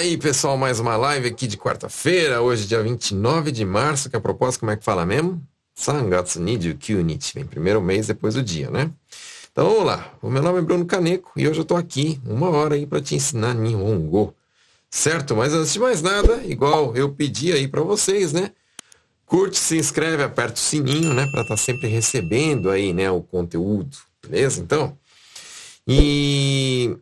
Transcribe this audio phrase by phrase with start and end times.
[0.00, 4.20] Aí, pessoal, mais uma live aqui de quarta-feira, hoje dia 29 de março, que a
[4.20, 5.46] propósito, como é que fala mesmo?
[5.74, 8.90] Sangatsu Niju Nichi, vem primeiro mês depois do dia, né?
[9.52, 12.48] Então vamos lá, o meu nome é Bruno Caneco e hoje eu tô aqui uma
[12.48, 14.34] hora aí para te ensinar Nihongo,
[14.90, 15.36] certo?
[15.36, 18.52] Mas antes de mais nada, igual eu pedi aí para vocês, né?
[19.26, 21.26] Curte, se inscreve, aperta o sininho, né?
[21.30, 24.62] Para estar tá sempre recebendo aí, né, o conteúdo, beleza?
[24.62, 24.96] Então,
[25.86, 26.96] e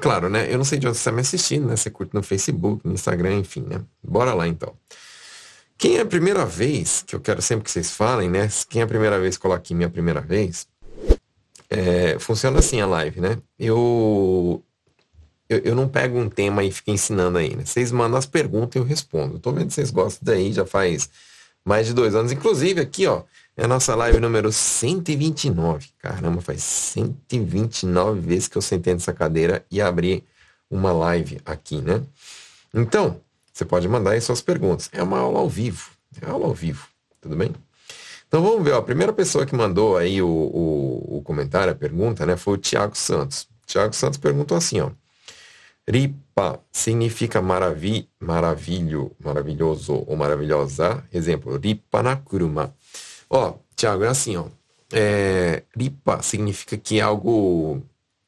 [0.00, 0.52] claro, né?
[0.52, 1.76] Eu não sei de onde você está me assistindo, né?
[1.76, 3.80] Você curte no Facebook, no Instagram, enfim, né?
[4.02, 4.74] Bora lá então.
[5.76, 8.48] Quem é a primeira vez, que eu quero sempre que vocês falem, né?
[8.68, 10.66] Quem é a primeira vez, coloque minha primeira vez.
[11.68, 13.38] É, funciona assim a live, né?
[13.58, 14.62] Eu,
[15.48, 17.64] eu, eu, não pego um tema e fico ensinando aí, né?
[17.64, 19.36] Vocês mandam as perguntas e eu respondo.
[19.36, 21.10] Eu tô vendo que vocês gostam daí, já faz
[21.64, 22.30] mais de dois anos.
[22.30, 23.22] Inclusive aqui, ó,
[23.62, 25.90] é a nossa live número 129.
[26.00, 30.24] Caramba, faz 129 vezes que eu sentei nessa cadeira e abri
[30.68, 32.02] uma live aqui, né?
[32.74, 33.20] Então,
[33.52, 34.90] você pode mandar aí suas perguntas.
[34.92, 35.92] É uma aula ao vivo.
[36.20, 36.88] É aula ao vivo.
[37.20, 37.54] Tudo bem?
[38.26, 41.76] Então vamos ver, ó, a primeira pessoa que mandou aí o, o, o comentário, a
[41.76, 43.46] pergunta, né, foi o Tiago Santos.
[43.64, 44.90] Tiago Santos perguntou assim, ó.
[45.88, 51.04] Ripa significa maravi, maravilho, maravilhoso ou maravilhosa.
[51.12, 52.74] Exemplo, ripa na kuruma.
[53.32, 54.44] Ó, Tiago, é assim, ó.
[54.92, 57.82] É, ripa significa que é algo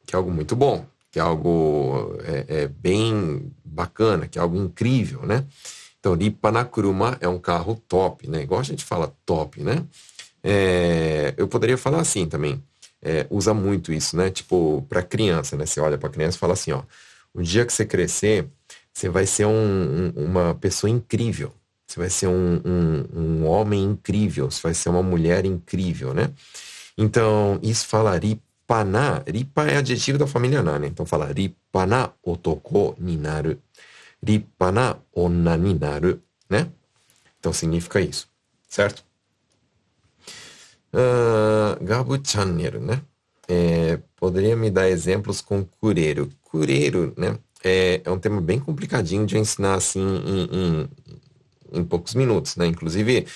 [0.06, 4.56] que é algo muito bom, que é algo é, é bem bacana, que é algo
[4.56, 5.44] incrível, né?
[6.00, 8.42] Então, ripa na kuruma é um carro top, né?
[8.42, 9.84] Igual a gente fala top, né?
[10.42, 12.62] É, eu poderia falar assim também.
[13.02, 14.30] É, usa muito isso, né?
[14.30, 15.66] Tipo, para criança, né?
[15.66, 16.82] Você olha para criança e fala assim, ó.
[17.34, 18.46] O dia que você crescer,
[18.92, 19.50] você vai ser um,
[20.16, 21.52] um, uma pessoa incrível.
[21.94, 26.32] Você vai ser um, um, um homem incrível, você vai ser uma mulher incrível, né?
[26.98, 29.22] Então, isso fala ripana.
[29.24, 30.88] Ripa é adjetivo da família na, né?
[30.88, 33.58] Então fala ripana otoko ni naru.
[34.26, 36.20] Ripana onna ni naru,
[36.50, 36.68] né?
[37.38, 38.26] Então significa isso,
[38.68, 39.04] certo?
[40.92, 43.02] Uh, Gabu Channel, né?
[43.46, 46.28] É, poderia me dar exemplos com cureiro.
[46.42, 47.38] Cureiro, né?
[47.62, 50.88] É, é um tema bem complicadinho de ensinar assim em, em
[51.74, 52.66] em poucos minutos, né?
[52.66, 53.26] Inclusive,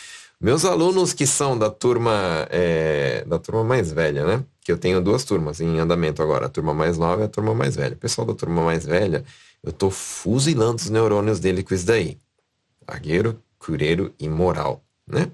[0.40, 4.44] meus alunos que são da turma é, da turma mais velha, né?
[4.62, 7.54] Que eu tenho duas turmas em andamento agora, a turma mais nova e a turma
[7.54, 7.94] mais velha.
[7.94, 9.24] O pessoal da turma mais velha,
[9.62, 12.18] eu tô fuzilando os neurônios dele com isso daí.
[12.90, 15.30] Zagueiro, cureiro e moral, né?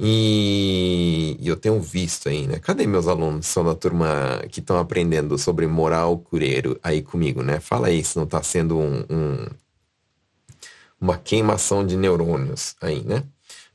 [0.00, 2.58] E, e, eu tenho visto aí, né?
[2.60, 7.42] Cadê meus alunos que são da turma que estão aprendendo sobre moral cureiro aí comigo,
[7.42, 7.58] né?
[7.58, 9.46] Fala aí se não está sendo um, um
[11.00, 13.24] uma queimação de neurônios aí, né?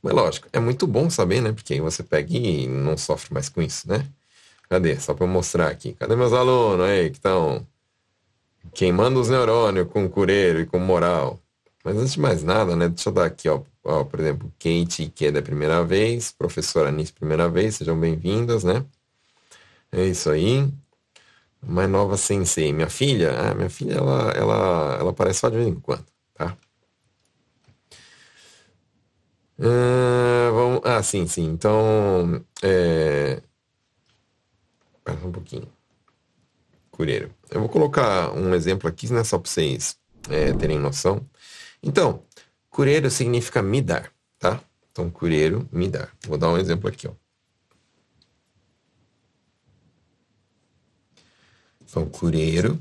[0.02, 1.52] Mas lógico, é muito bom saber, né?
[1.52, 4.06] Porque aí você pega e não sofre mais com isso, né?
[4.68, 4.98] Cadê?
[5.00, 5.94] Só para eu mostrar aqui.
[5.94, 7.66] Cadê meus alunos aí que estão
[8.74, 11.40] queimando os neurônios com cureiro e com moral?
[11.84, 12.88] Mas antes de mais nada, né?
[12.88, 16.88] Deixa eu dar aqui, ó, ó por exemplo, Kate, que é da primeira vez, professora
[16.88, 18.84] Anice, primeira vez, sejam bem-vindas, né?
[19.92, 20.68] É isso aí.
[21.62, 22.72] Mais nova sensei.
[22.72, 26.56] Minha filha, ah, minha filha, ela, ela, ela aparece só de vez em quando, tá?
[29.58, 30.80] Uh, vamos...
[30.84, 31.44] Ah, sim, sim.
[31.44, 33.42] Então, é...
[35.22, 35.70] Um pouquinho.
[36.90, 37.34] Cureiro.
[37.50, 39.98] Eu vou colocar um exemplo aqui, né, só para vocês
[40.30, 41.28] é, terem noção.
[41.82, 42.22] Então,
[42.70, 44.60] cureiro significa me dar, tá?
[44.90, 46.10] Então, cureiro, me dar.
[46.26, 47.12] Vou dar um exemplo aqui, ó.
[51.82, 52.80] Então, cureiro.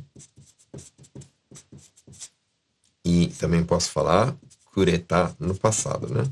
[3.03, 4.35] E também posso falar
[4.73, 6.23] curetar no passado, né?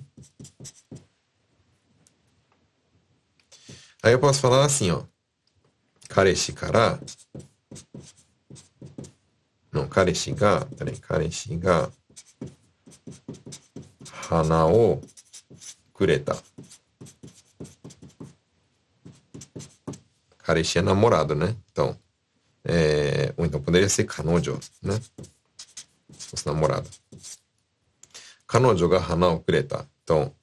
[4.03, 5.03] Aí eu posso falar assim, ó.
[6.09, 6.99] Kareshi kara.
[9.71, 10.65] Não, kareshi ga.
[10.65, 11.91] Peraí, kareshi ga.
[14.29, 15.01] Hana o
[15.93, 16.41] kureta.
[20.39, 21.55] Kareshi é namorado, né?
[21.71, 21.97] Então.
[22.63, 23.33] É...
[23.37, 24.99] Ou então poderia ser kanojo, né?
[26.17, 26.89] Fosse namorado.
[28.47, 29.87] Kanojo ga hana o kureta.
[30.03, 30.33] Então,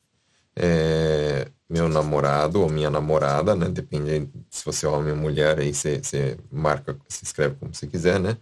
[0.54, 3.68] é, meu namorado ou minha namorada, né?
[3.68, 7.86] Depende se você é homem ou mulher, aí você, você marca, se escreve como você
[7.86, 8.36] quiser, né?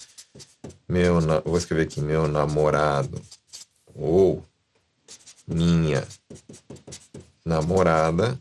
[0.88, 3.20] Meu, vou escrever aqui, meu namorado
[3.94, 4.42] ou
[5.46, 6.06] minha
[7.44, 8.38] namorada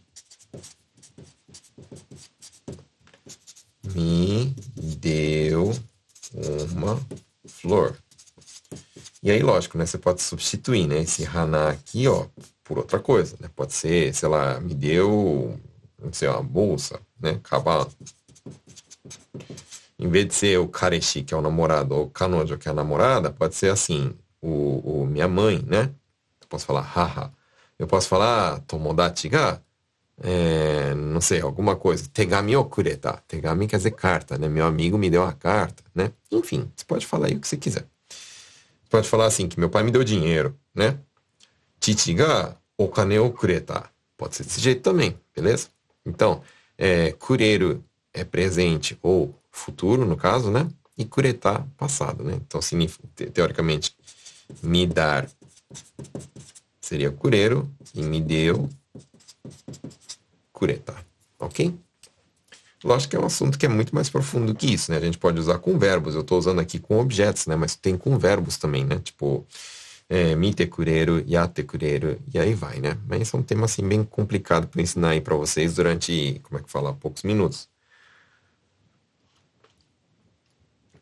[3.93, 5.71] me deu
[6.71, 6.99] uma
[7.47, 7.95] flor.
[9.25, 9.87] E aí, lógico, né?
[9.87, 10.99] Você pode substituir, né?
[10.99, 12.27] Esse Hana aqui, ó,
[12.63, 13.49] por outra coisa, né?
[13.55, 15.59] Pode ser, sei lá, me deu,
[15.99, 17.39] não sei, uma bolsa, né?
[17.41, 17.91] Cavalo.
[19.97, 22.71] em vez de ser o kareshi, que é o namorado, ou o kanojo, que é
[22.71, 25.89] a namorada, pode ser assim, o, o minha mãe, né?
[26.41, 27.31] Eu posso falar haha.
[27.79, 29.59] Eu posso falar tomodachi ga,
[30.21, 32.07] é, não sei, alguma coisa.
[32.13, 33.23] Tegami okureta.
[33.27, 34.47] Tegami quer dizer carta, né?
[34.47, 36.11] Meu amigo me deu uma carta, né?
[36.31, 37.87] Enfim, você pode falar aí o que você quiser.
[38.89, 40.97] Pode falar assim, que meu pai me deu dinheiro, né?
[41.81, 43.89] Chichi ga okane okureta.
[44.17, 45.67] Pode ser desse jeito também, beleza?
[46.05, 46.41] Então,
[46.77, 47.83] é, kureru
[48.13, 50.67] é presente ou futuro, no caso, né?
[50.97, 52.35] E kureta, passado, né?
[52.35, 52.61] Então,
[53.33, 53.95] teoricamente,
[54.63, 55.27] me dar
[56.79, 58.69] seria cureiro e me deu
[60.53, 60.95] cureta,
[61.39, 61.73] ok?
[62.85, 64.97] Lógico que é um assunto que é muito mais profundo que isso, né?
[64.97, 67.55] A gente pode usar com verbos, eu estou usando aqui com objetos, né?
[67.55, 68.99] Mas tem com verbos também, né?
[68.99, 69.43] Tipo,
[70.07, 72.95] é, mite cureiro, yate cureiro, e aí vai, né?
[73.07, 76.63] Mas é um tema, assim, bem complicado para ensinar aí para vocês durante, como é
[76.63, 77.67] que fala, poucos minutos.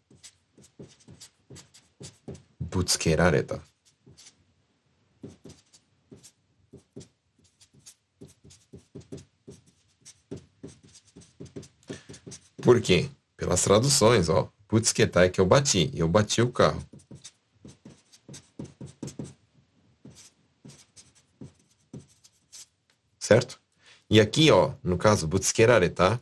[2.61, 3.61] butsukerareta.
[12.69, 13.09] Por quê?
[13.35, 14.53] Pelas traduções, ó.
[14.69, 15.91] Butsuketai que eu bati.
[15.95, 16.85] Eu bati o carro.
[23.19, 23.59] Certo?
[24.11, 26.21] E aqui, ó, no caso, butsukerareta,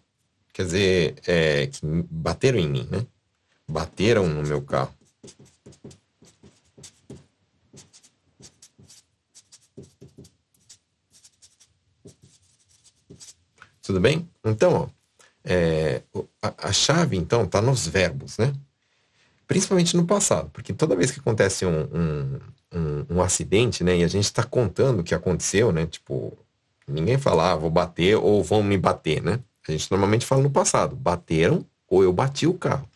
[0.52, 3.04] quer dizer, é, que bateram em mim, né?
[3.68, 4.94] Bateram no meu carro.
[13.82, 14.30] Tudo bem?
[14.44, 14.95] Então, ó,
[15.46, 16.02] é,
[16.42, 18.52] a, a, chave, então, está nos verbos, né?
[19.46, 22.40] Principalmente no passado, porque toda vez que acontece um, um,
[22.74, 25.86] um, um acidente, né, e a gente está contando o que aconteceu, né?
[25.86, 26.36] Tipo,
[26.88, 29.38] ninguém fala, ah, vou bater ou vão me bater, né?
[29.68, 32.88] A gente normalmente fala no passado, bateram ou eu bati o carro.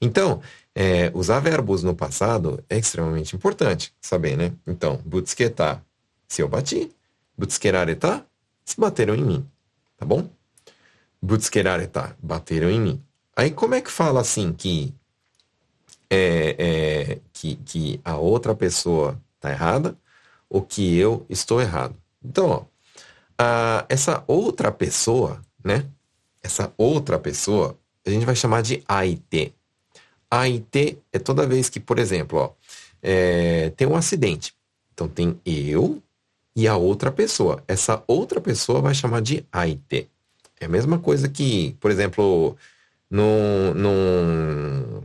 [0.00, 0.42] Então,
[0.74, 4.52] é, usar verbos no passado é extremamente importante saber, né?
[4.66, 5.82] Então, butsketar,
[6.28, 6.92] se eu bati.
[7.38, 8.26] Butskerareta,
[8.64, 9.46] se bateram em mim.
[9.96, 10.28] Tá bom?
[11.20, 13.02] Butskerareta, bateram em mim.
[13.34, 14.94] Aí como é que fala assim que,
[16.08, 19.96] é, é, que, que a outra pessoa tá errada
[20.48, 21.94] ou que eu estou errado?
[22.24, 22.64] Então, ó,
[23.38, 25.86] a, essa outra pessoa, né?
[26.42, 29.54] Essa outra pessoa, a gente vai chamar de AIT.
[30.30, 32.50] AIT é toda vez que, por exemplo, ó,
[33.02, 34.54] é, tem um acidente.
[34.92, 36.02] Então tem eu
[36.54, 37.62] e a outra pessoa.
[37.68, 40.08] Essa outra pessoa vai chamar de AIT.
[40.60, 42.56] É a mesma coisa que, por exemplo,
[43.10, 43.74] num.
[43.74, 45.02] num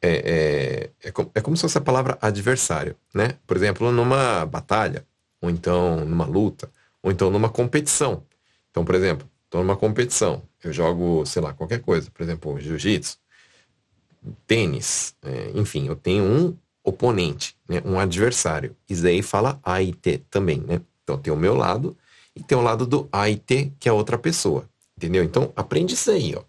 [0.00, 3.38] é, é, é, como, é como se fosse a palavra adversário, né?
[3.46, 5.04] Por exemplo, numa batalha,
[5.40, 6.70] ou então numa luta,
[7.02, 8.22] ou então numa competição.
[8.70, 13.18] Então, por exemplo, estou numa competição, eu jogo, sei lá, qualquer coisa, por exemplo, jiu-jitsu,
[14.46, 18.76] tênis, é, enfim, eu tenho um oponente, né, um adversário.
[18.88, 20.80] Isso aí fala AIT também, né?
[21.02, 21.96] Então tem o meu lado
[22.36, 24.68] e tem o lado do AIT, que é outra pessoa.
[24.96, 25.22] Entendeu?
[25.22, 26.42] Então, aprende isso aí, ó.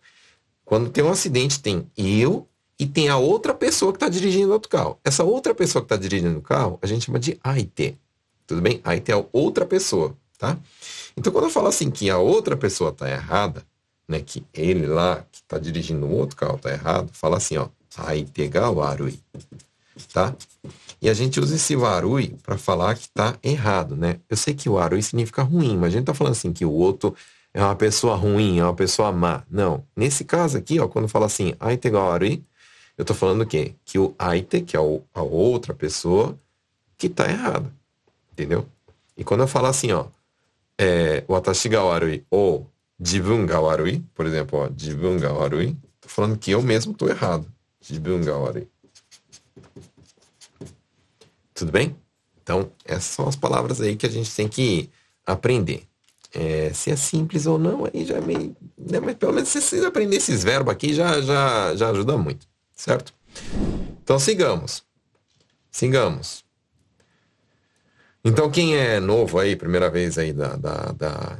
[0.64, 2.48] Quando tem um acidente, tem eu
[2.80, 5.00] e tem a outra pessoa que está dirigindo outro carro.
[5.04, 7.98] Essa outra pessoa que está dirigindo o carro, a gente chama de AIT.
[8.48, 8.82] Tudo bem?
[8.84, 10.58] AIT é outra pessoa, tá?
[11.16, 13.64] Então, quando eu falo assim que a outra pessoa está errada,
[14.08, 17.70] né, que ele lá, que está dirigindo o outro carro, está errado, fala assim, ó,
[17.98, 19.20] aitega warui,
[20.14, 20.36] tá?
[21.02, 24.20] E a gente usa esse warui para falar que está errado, né?
[24.30, 26.72] Eu sei que o warui significa ruim, mas a gente está falando assim que o
[26.72, 27.16] outro
[27.54, 29.44] é uma pessoa ruim, é uma pessoa má.
[29.50, 29.84] Não.
[29.96, 32.44] Nesse caso aqui, ó, quando fala assim, aitega warui,
[32.98, 33.76] eu estou falando o quê?
[33.86, 36.38] Que o aite, que é a outra pessoa,
[36.98, 37.72] que está errado.
[38.32, 38.66] Entendeu?
[39.18, 40.06] E quando eu falo assim, ó,
[40.78, 46.10] é, watashi ga warui ou jibun ga warui, por exemplo, ó, jibun ga warui, tô
[46.10, 47.46] falando que eu mesmo tô errado.
[47.82, 48.68] Jibun ga warui.
[51.56, 51.96] Tudo bem?
[52.44, 54.90] Então, essas são as palavras aí que a gente tem que
[55.26, 55.84] aprender.
[56.34, 58.56] É, se é simples ou não, aí já é meio.
[58.78, 62.46] Né, mas pelo menos se vocês aprender esses verbos aqui já, já, já ajuda muito,
[62.76, 63.14] certo?
[64.04, 64.84] Então sigamos.
[65.72, 66.44] Sigamos.
[68.24, 71.38] Então, quem é novo aí, primeira vez aí da, da, da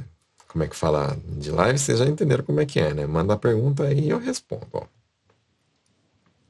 [0.48, 3.06] como é que fala de live, vocês já entenderam como é que é, né?
[3.06, 4.66] Manda a pergunta aí e eu respondo.
[4.72, 4.84] Ó.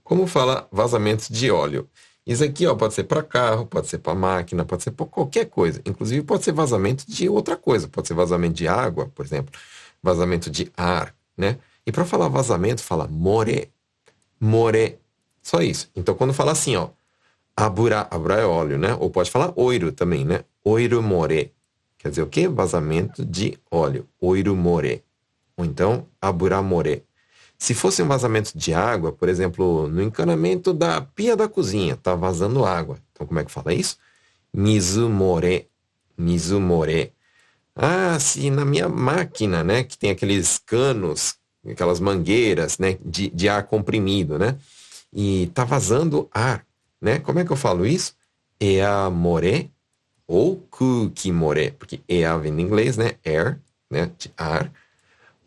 [0.04, 1.88] Como fala vazamento de óleo?
[2.26, 5.46] Isso aqui ó, pode ser para carro, pode ser para máquina, pode ser para qualquer
[5.46, 5.80] coisa.
[5.86, 7.88] Inclusive pode ser vazamento de outra coisa.
[7.88, 9.52] Pode ser vazamento de água, por exemplo.
[10.02, 11.58] Vazamento de ar, né?
[11.86, 13.70] E para falar vazamento, fala more.
[14.40, 14.98] More.
[15.42, 15.88] Só isso.
[15.94, 16.88] Então quando fala assim, ó,
[17.58, 18.94] Abura, abura é óleo, né?
[19.00, 20.44] Ou pode falar oiro também, né?
[20.62, 21.50] Oiro more.
[21.96, 22.46] Quer dizer o quê?
[22.46, 24.06] Vazamento de óleo.
[24.20, 25.02] Oiro more.
[25.56, 27.02] Ou então, abura more.
[27.58, 32.14] Se fosse um vazamento de água, por exemplo, no encanamento da pia da cozinha, tá
[32.14, 32.98] vazando água.
[33.12, 33.96] Então, como é que fala isso?
[34.52, 35.68] Mizumore.
[36.16, 37.12] Mizumore.
[37.74, 41.36] Ah, se na minha máquina, né, que tem aqueles canos,
[41.68, 44.56] aquelas mangueiras, né, de, de ar comprimido, né,
[45.12, 46.66] e tá vazando ar
[47.00, 47.18] né?
[47.18, 48.14] Como é que eu falo isso?
[48.60, 49.70] Eamore
[50.26, 53.12] ou kukimore, porque ea vem em inglês, né?
[53.24, 53.60] Air,
[53.90, 54.10] né?
[54.18, 54.72] De ar.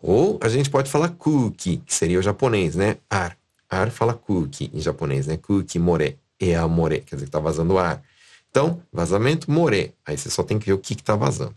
[0.02, 2.98] Ou a gente pode falar kuki, que seria o japonês, né?
[3.10, 3.38] Ar.
[3.70, 5.38] Ar fala kuki em japonês, né?
[5.38, 8.02] Kukimore, eamore, quer dizer que tá vazando ar.
[8.50, 9.94] Então, vazamento, more.
[10.06, 11.56] Aí você só tem que ver o que que tá vazando.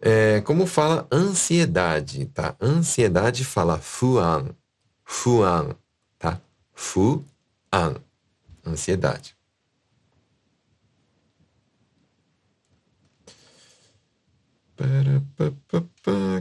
[0.00, 2.56] É, como fala ansiedade, tá?
[2.60, 4.54] Ansiedade fala fuan,
[5.04, 5.74] fuan,
[6.18, 6.40] tá?
[6.72, 7.24] Fuan,
[8.64, 9.37] ansiedade.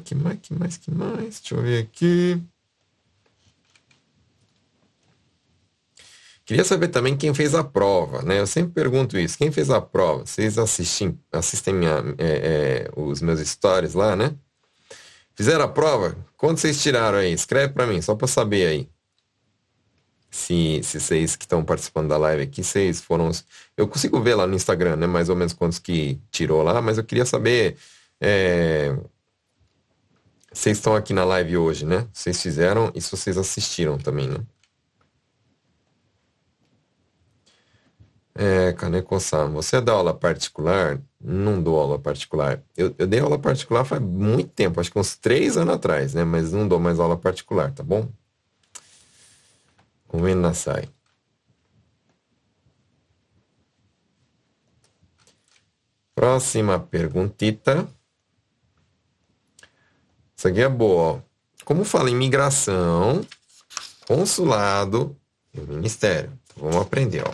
[0.04, 1.40] Que mais, que mais, que mais?
[1.40, 2.42] Deixa eu ver aqui.
[6.46, 8.40] Queria saber também quem fez a prova, né?
[8.40, 9.38] Eu sempre pergunto isso.
[9.38, 10.26] Quem fez a prova?
[10.26, 14.34] Vocês assistem, assistem minha, é, é, os meus stories lá, né?
[15.36, 16.16] Fizeram a prova?
[16.38, 17.34] Quanto vocês tiraram aí?
[17.34, 18.90] Escreve para mim, só para saber aí.
[20.30, 23.30] Se, se vocês que estão participando da live aqui, vocês foram...
[23.76, 25.08] Eu consigo ver lá no Instagram, né?
[25.08, 27.76] Mais ou menos quantos que tirou lá, mas eu queria saber...
[28.20, 28.96] É...
[30.52, 32.08] Vocês estão aqui na live hoje, né?
[32.12, 34.40] Vocês fizeram e se vocês assistiram também, né?
[38.40, 41.02] É, Kaneko-san, você dá aula particular?
[41.20, 42.64] Não dou aula particular.
[42.76, 46.24] Eu, eu dei aula particular faz muito tempo, acho que uns três anos atrás, né?
[46.24, 48.08] Mas não dou mais aula particular, tá bom?
[50.08, 50.88] Comendo na sai.
[56.14, 57.88] Próxima perguntita.
[60.38, 61.20] Isso aqui é boa, ó.
[61.66, 63.26] Como fala imigração,
[64.08, 65.18] consulado
[65.52, 66.32] e ministério?
[66.46, 67.34] Então, vamos aprender, ó.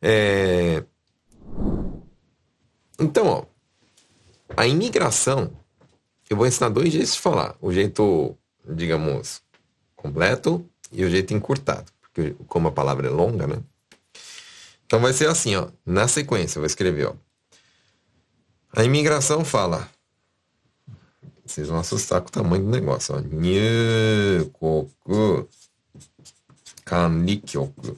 [0.00, 0.82] É...
[2.98, 3.44] Então, ó,
[4.56, 5.52] a imigração,
[6.28, 7.56] eu vou ensinar dois jeitos de falar.
[7.60, 9.42] O jeito, digamos,
[9.94, 11.92] completo e o jeito encurtado.
[12.00, 13.62] Porque como a palavra é longa, né?
[14.86, 15.68] Então vai ser assim, ó.
[15.84, 17.14] Na sequência, eu vou escrever, ó.
[18.74, 19.88] A imigração fala.
[21.50, 23.20] Vocês vão assustar com o tamanho do negócio, ó.
[23.20, 24.88] Nyukoku
[26.84, 27.96] Kanrikyoku.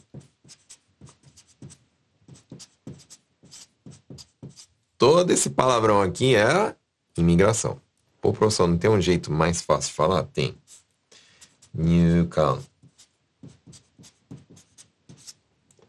[5.02, 6.76] todo esse palavrão aqui é
[7.18, 7.80] imigração.
[8.20, 10.22] Pô, professor, não tem um jeito mais fácil de falar?
[10.22, 10.56] Tem.
[11.74, 12.62] Newcam.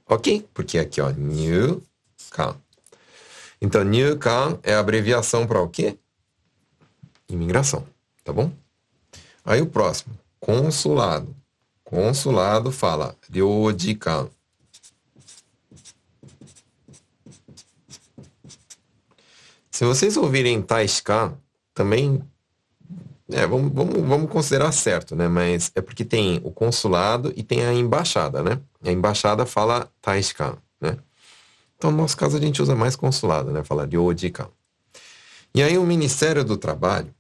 [0.08, 0.50] Ok?
[0.52, 2.60] Porque aqui, ó, Newcam.
[3.62, 5.96] Então, Newcam é abreviação para o quê?
[7.34, 7.86] Imigração,
[8.24, 8.52] tá bom?
[9.44, 11.36] Aí o próximo, consulado.
[11.84, 14.30] Consulado fala Ryojikan.
[19.70, 21.36] Se vocês ouvirem Taiskan,
[21.74, 22.22] também
[23.32, 25.28] é, vamos, vamos, vamos considerar certo, né?
[25.28, 28.60] Mas é porque tem o consulado e tem a embaixada, né?
[28.84, 30.98] A embaixada fala taishikan, né?
[31.78, 33.64] Então, no nosso caso, a gente usa mais consulado, né?
[33.64, 34.48] Fala ryojikan.
[35.56, 37.14] E aí o Ministério do Trabalho,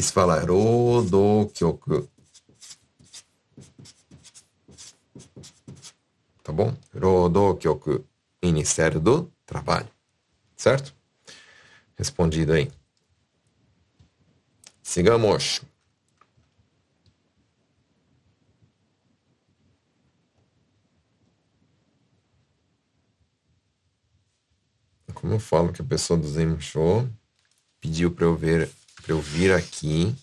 [0.00, 2.08] isso fala rodokyoku.
[6.42, 6.74] Tá bom?
[6.94, 8.04] Rodokyoku,
[8.42, 9.88] Ministério do Trabalho.
[10.56, 10.94] Certo?
[11.96, 12.70] Respondido aí.
[14.82, 15.60] Sigamos.
[25.14, 27.06] Como eu falo que a pessoa do Zen Show
[27.80, 28.70] pediu para eu ver,
[29.02, 30.14] para eu vir aqui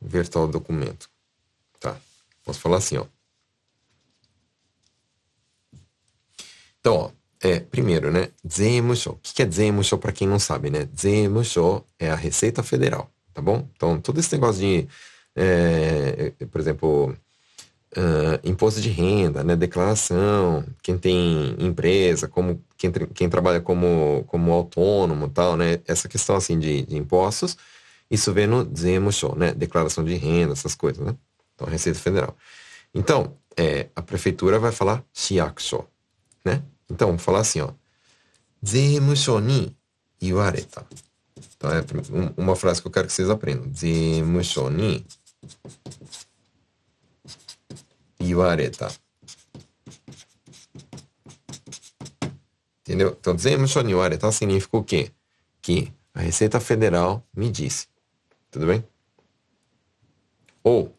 [0.00, 1.10] ver tal documento.
[1.80, 1.96] Tá.
[2.44, 3.06] Posso falar assim, ó.
[6.80, 7.10] Então, ó,
[7.40, 8.30] é, primeiro, né?
[8.50, 9.12] Zemusho.
[9.12, 10.88] O que é Zemusho para quem não sabe, né?
[10.98, 13.68] Zemusho é a Receita Federal, tá bom?
[13.74, 14.88] Então, todo esse negócio de,
[15.34, 17.16] é, por exemplo,
[17.96, 19.56] uh, imposto de renda, né?
[19.56, 25.80] Declaração, quem tem empresa, como quem, quem trabalha como, como autônomo tal, né?
[25.86, 27.56] Essa questão, assim, de, de impostos,
[28.10, 29.52] isso vem no Zemusho, né?
[29.52, 31.14] Declaração de renda, essas coisas, né?
[31.54, 32.36] Então, Receita Federal.
[32.94, 35.84] Então, é, a prefeitura vai falar Shiakusho,
[36.44, 36.62] né?
[36.90, 37.70] Então, vou falar assim, ó.
[38.66, 39.76] Zemusho ni
[40.20, 40.84] iwareta.
[41.56, 41.84] Então, é
[42.36, 43.70] uma frase que eu quero que vocês aprendam.
[43.74, 45.04] Zemusho ni
[48.30, 48.90] iwareta.
[52.80, 53.16] Entendeu?
[53.20, 55.10] Então, zemusho ni iwareta significa o quê?
[55.60, 57.86] Que a Receita Federal me disse.
[58.50, 58.82] Tudo bem?
[60.64, 60.94] Ou,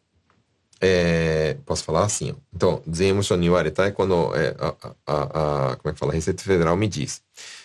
[0.80, 2.36] é, posso falar assim, ó.
[2.54, 3.28] Então, dizemos
[3.74, 3.86] tá?
[3.86, 6.12] é quando é, a, a, a, como é que fala?
[6.12, 7.22] A Receita Federal me diz.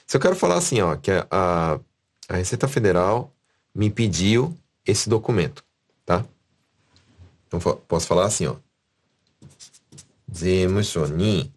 [0.06, 1.78] Se eu quero falar assim, ó, que a,
[2.28, 3.32] a Receita Federal
[3.74, 5.64] me pediu esse documento,
[6.04, 6.24] tá?
[7.46, 8.56] Então, posso falar assim, ó.
[10.33, 11.51] 税務署に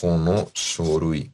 [0.00, 1.30] この書類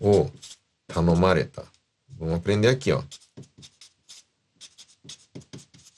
[0.00, 0.30] を
[0.86, 1.64] 頼まれた。
[2.18, 3.02] Vamos aprender aqui, ó.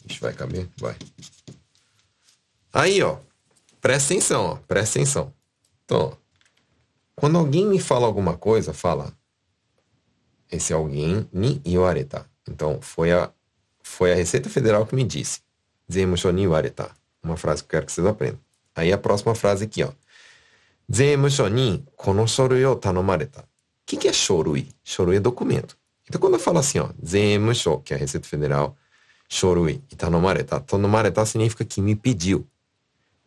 [0.07, 0.69] Ixi, vai caber?
[0.79, 0.97] Vai.
[2.73, 3.19] Aí, ó.
[3.81, 4.57] Presta atenção, ó.
[4.57, 5.33] Presta atenção.
[5.85, 6.17] Então, ó,
[7.15, 9.13] quando alguém me fala alguma coisa, fala.
[10.54, 12.30] esse alguém ni iwareta.
[12.48, 13.32] Então, foi a,
[13.82, 15.40] foi a Receita Federal que me disse.
[15.92, 16.92] Zemusho ni iwareta.
[17.24, 18.40] Uma frase que eu quero que vocês aprendam.
[18.76, 19.90] Aí a próxima frase aqui, ó.
[20.94, 23.42] Zemusho ni kono shorui o tanomareta.
[23.42, 23.46] O
[23.88, 24.70] que, que é shorui?
[24.84, 25.76] Shorui é documento.
[26.08, 28.78] Então, quando eu falo assim, ó, zemusho, que é a Receita Federal,
[29.28, 30.60] shorui e tanomareta.
[30.60, 32.46] Tanomareta significa que me pediu,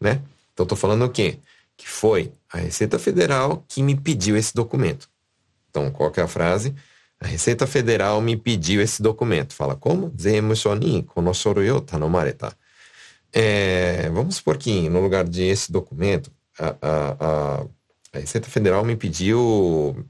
[0.01, 0.23] né?
[0.53, 1.41] Então, tô falando o quê?
[1.77, 5.09] Que foi a Receita Federal que me pediu esse documento.
[5.71, 6.73] Então, qual que é a frase?
[7.21, 9.55] A Receita Federal me pediu esse documento.
[9.55, 10.13] Fala como?
[11.77, 12.57] O tanomareta.
[13.33, 17.67] É, vamos supor que no lugar de esse documento, a, a, a,
[18.13, 20.07] a Receita Federal me pediu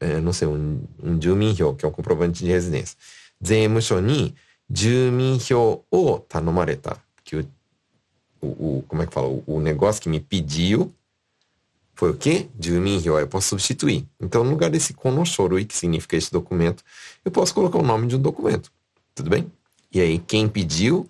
[0.00, 2.96] é, não sei, um, um Juminhyo, que é um comprovante de residência.
[3.44, 4.34] Zemusho ni
[4.72, 6.96] Juminhyo o tanomareta.
[7.22, 7.46] Que o,
[8.40, 9.28] o, como é que fala?
[9.28, 10.92] O, o negócio que me pediu
[12.00, 12.48] foi o quê?
[12.58, 13.18] Juminhyo.
[13.18, 14.08] Eu posso substituir.
[14.18, 16.82] Então, no lugar desse konoshorui, que significa esse documento,
[17.22, 18.72] eu posso colocar o nome de um documento.
[19.14, 19.52] Tudo bem?
[19.92, 21.06] E aí, quem pediu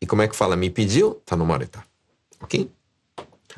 [0.00, 1.20] e como é que fala me pediu?
[1.26, 1.84] Tanomareta.
[2.40, 2.70] Ok?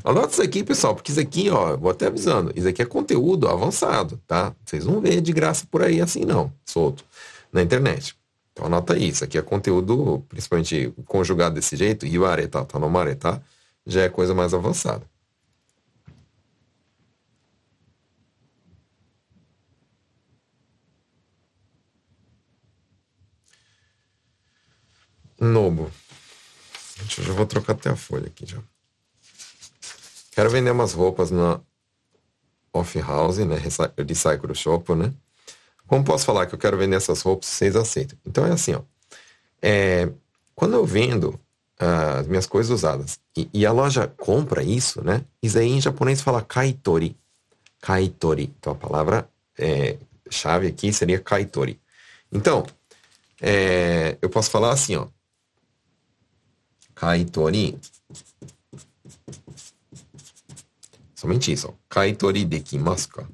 [0.02, 3.46] Anota isso aqui, pessoal, porque isso aqui, ó, vou até avisando, isso aqui é conteúdo
[3.46, 4.52] avançado, tá?
[4.64, 7.04] Vocês não vê de graça por aí assim, não, solto,
[7.52, 8.16] na internet.
[8.52, 13.42] Então anota aí, isso aqui é conteúdo, principalmente conjugado desse jeito, iwareta, tanomareta, tá?
[13.86, 15.11] já é coisa mais avançada.
[25.42, 25.90] Nobo.
[27.18, 28.58] Eu já vou trocar até a folha aqui já.
[30.30, 31.60] Quero vender umas roupas na
[32.72, 33.56] off house, né?
[33.56, 35.12] Recycle shop, né?
[35.86, 38.16] Como posso falar que eu quero vender essas roupas, vocês aceitam?
[38.24, 38.82] Então é assim, ó.
[39.60, 40.08] É,
[40.54, 41.30] quando eu vendo
[41.80, 45.24] uh, as minhas coisas usadas e, e, a loja compra isso, né?
[45.42, 47.16] Isso aí em japonês fala kaitori.
[47.80, 48.54] Kaitori.
[48.58, 49.28] Então a palavra
[49.58, 49.98] é,
[50.30, 51.80] chave aqui seria kaitori.
[52.32, 52.64] Então,
[53.40, 55.08] é, eu posso falar assim, ó.
[57.02, 57.76] Kaitori
[61.16, 61.74] Somente isso.
[61.88, 63.28] Kaitori dekimasu ka?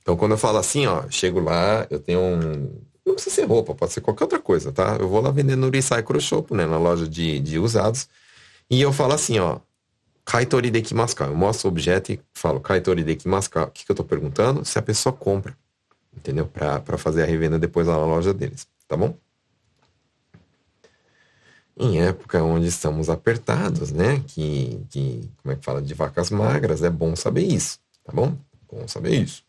[0.00, 2.80] Então, quando eu falo assim, ó, chego lá, eu tenho um.
[3.04, 4.96] Não precisa ser roupa, pode ser qualquer outra coisa, tá?
[5.00, 6.64] Eu vou lá vender no Recycle Shop, né?
[6.64, 8.08] Na loja de, de usados.
[8.70, 9.58] E eu falo assim, ó.
[10.24, 11.24] kaitori dekimasu ka?
[11.24, 13.64] Eu mostro o objeto e falo kaitori dekimasu ka?
[13.64, 14.64] O que, que eu estou perguntando?
[14.64, 15.58] Se a pessoa compra,
[16.16, 16.46] entendeu?
[16.46, 19.16] Para fazer a revenda depois lá na loja deles, tá bom?
[21.76, 24.20] Em época onde estamos apertados, né?
[24.26, 25.80] Que, que, como é que fala?
[25.82, 28.36] De vacas magras, é bom saber isso, tá bom?
[28.70, 29.44] Bom saber isso.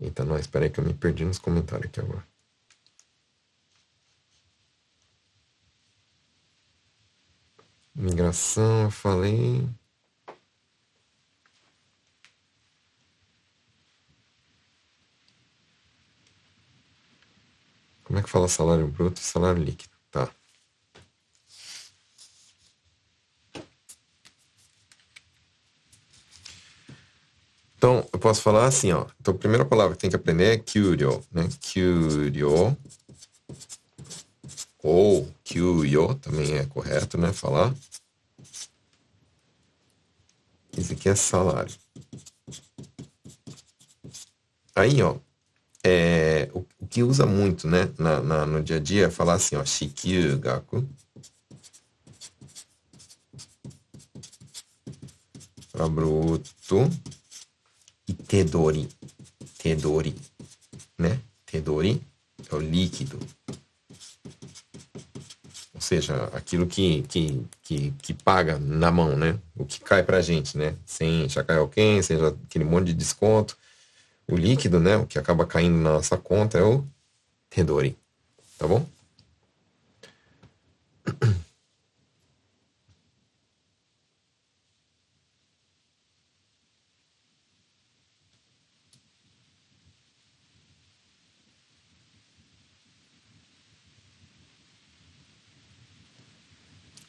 [0.00, 2.24] Eita, não, espera aí que eu me perdi nos comentários aqui agora.
[7.94, 9.68] Migração, eu falei.
[18.14, 19.90] Como é que fala salário bruto e salário líquido?
[20.08, 20.30] Tá.
[27.76, 29.08] Então, eu posso falar assim, ó.
[29.20, 31.48] Então, a primeira palavra que tem que aprender é curio, né?
[31.72, 32.76] Curio.
[34.80, 37.32] Ou curio, também é correto, né?
[37.32, 37.74] Falar.
[40.78, 41.74] Isso aqui é salário.
[44.76, 45.16] Aí, ó,
[45.84, 46.64] é, o,
[46.94, 50.38] que usa muito, né, na, na, no dia a dia é falar assim, ó, shikiu
[50.38, 50.88] gaku.
[55.72, 56.88] Para bruto.
[58.06, 58.88] E tedori.
[59.58, 60.14] Tedori.
[60.96, 61.18] Né?
[61.44, 62.00] Tedori
[62.48, 63.18] é o líquido.
[65.74, 69.36] Ou seja, aquilo que, que, que, que paga na mão, né?
[69.56, 70.76] O que cai pra gente, né?
[70.86, 71.26] Sem
[71.58, 73.58] alguém, seja aquele monte de desconto
[74.28, 76.84] o líquido, né, o que acaba caindo na nossa conta é o
[77.50, 77.96] Redori,
[78.58, 78.86] tá bom?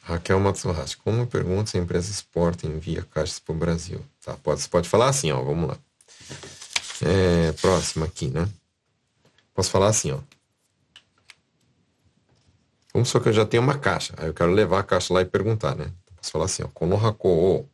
[0.06, 4.00] Raquel Matsuhashi, como pergunta se a empresa exporta e envia caixas para o Brasil?
[4.24, 5.76] Tá, pode, pode falar assim, ó, vamos lá.
[7.02, 8.48] É, próxima aqui, né?
[9.54, 10.18] Posso falar assim, ó.
[12.92, 14.14] Vamos supor que eu já tenho uma caixa.
[14.16, 15.92] Aí eu quero levar a caixa lá e perguntar, né?
[16.16, 16.68] Posso falar assim, ó.
[16.68, 17.68] Konohako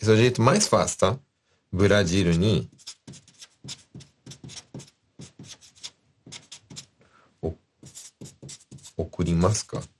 [0.00, 1.18] Esse é o jeito mais fácil, tá?
[1.72, 2.70] Brasil ni
[8.96, 9.95] okurimasu ka?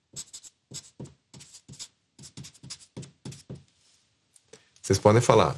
[4.87, 5.57] Vocês podem falar.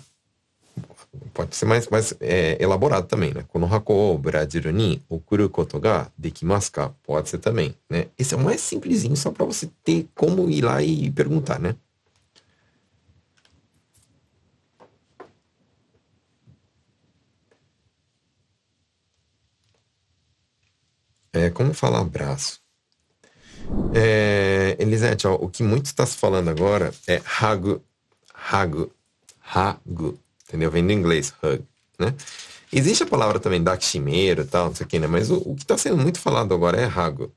[1.34, 3.44] Pode ser mais, mais é, elaborado também, né?
[3.48, 6.88] Kono hako o ni okuru koto ga dekimasu ka?
[7.02, 8.06] Pode ser também, né?
[8.18, 11.76] Esse é o mais simplesinho, só para você ter como ir lá e perguntar, né?
[21.34, 22.60] É, como falar abraço?
[23.94, 27.82] É, Elisete, ó, o que muito está se falando agora é hagu,
[28.34, 28.90] hagu,
[29.54, 30.70] hug, entendeu?
[30.70, 31.64] Vem do inglês, hug,
[31.98, 32.14] né?
[32.72, 35.06] Existe a palavra também dakshimeiro e tal, não sei o que, né?
[35.06, 37.30] Mas o, o que está sendo muito falado agora é hug,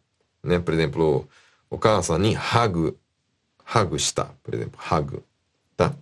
[0.44, 0.60] né?
[0.60, 1.28] Por exemplo,
[1.70, 2.96] o cara ni hug,
[3.76, 5.24] hug está, por exemplo, hug,
[5.78, 5.96] tá?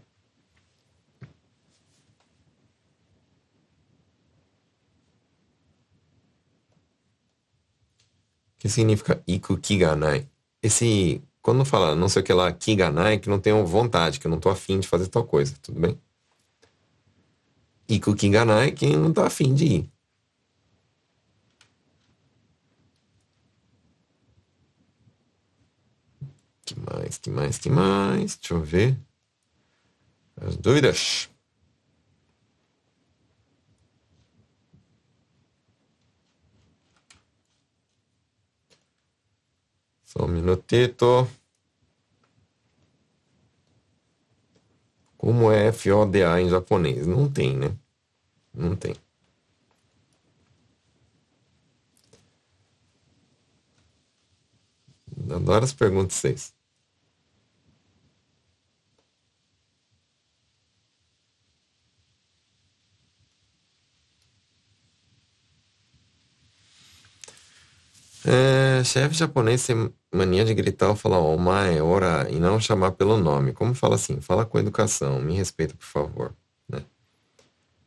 [8.60, 10.28] que significa iku kiganai?
[10.62, 14.32] Esse quando fala não sei o que lá, kiganai, que não tenho vontade, que eu
[14.32, 16.00] não tô afim de fazer tal coisa, tudo bem?
[17.88, 19.92] E com kiganai, que não tá afim de ir.
[26.66, 28.38] Que mais, que mais, que mais?
[28.38, 28.98] Deixa eu ver.
[30.38, 31.30] As dúvidas.
[40.20, 41.26] Só um minutito.
[45.18, 47.08] Como é FODA em japonês?
[47.08, 47.74] Não tem, né?
[48.54, 48.94] Não tem.
[55.34, 56.59] Adoro as perguntas vocês.
[68.32, 73.18] É, chefe japonês tem mania de gritar ou falar omae, ora, e não chamar pelo
[73.18, 73.54] nome.
[73.54, 74.22] Como fala assim?
[74.22, 76.36] Fala com educação, me respeita, por favor.
[76.70, 76.86] Né?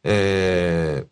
[0.05, 1.07] É...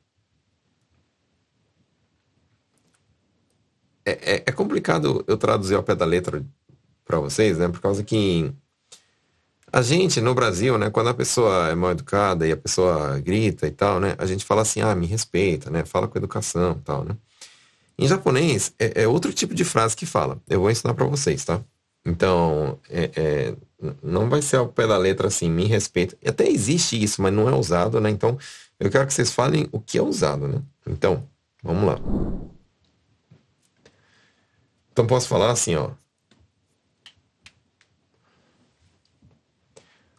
[4.05, 6.45] É, é, é complicado eu traduzir ao pé da letra
[7.05, 7.69] para vocês, né?
[7.69, 8.53] Por causa que
[9.73, 13.66] A gente, no Brasil, né, quando a pessoa é mal educada e a pessoa grita
[13.69, 16.83] e tal, né, a gente fala assim, ah, me respeita, né, fala com educação e
[16.85, 17.16] tal, né.
[18.01, 20.41] Em japonês, é, é outro tipo de frase que fala.
[20.49, 21.63] Eu vou ensinar para vocês, tá?
[22.03, 23.57] Então, é, é,
[24.03, 26.17] não vai ser ao pé da letra assim, me respeita.
[26.27, 28.09] Até existe isso, mas não é usado, né?
[28.09, 28.39] Então,
[28.79, 30.63] eu quero que vocês falem o que é usado, né?
[30.87, 31.29] Então,
[31.63, 31.99] vamos lá.
[34.91, 35.91] Então, posso falar assim, ó.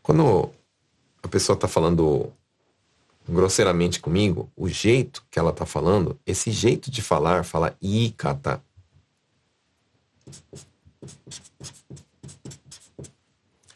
[0.04, 0.52] Quando
[1.24, 2.32] a pessoa está falando
[3.32, 8.62] grosseiramente comigo, o jeito que ela está falando, esse jeito de falar, fala ikata.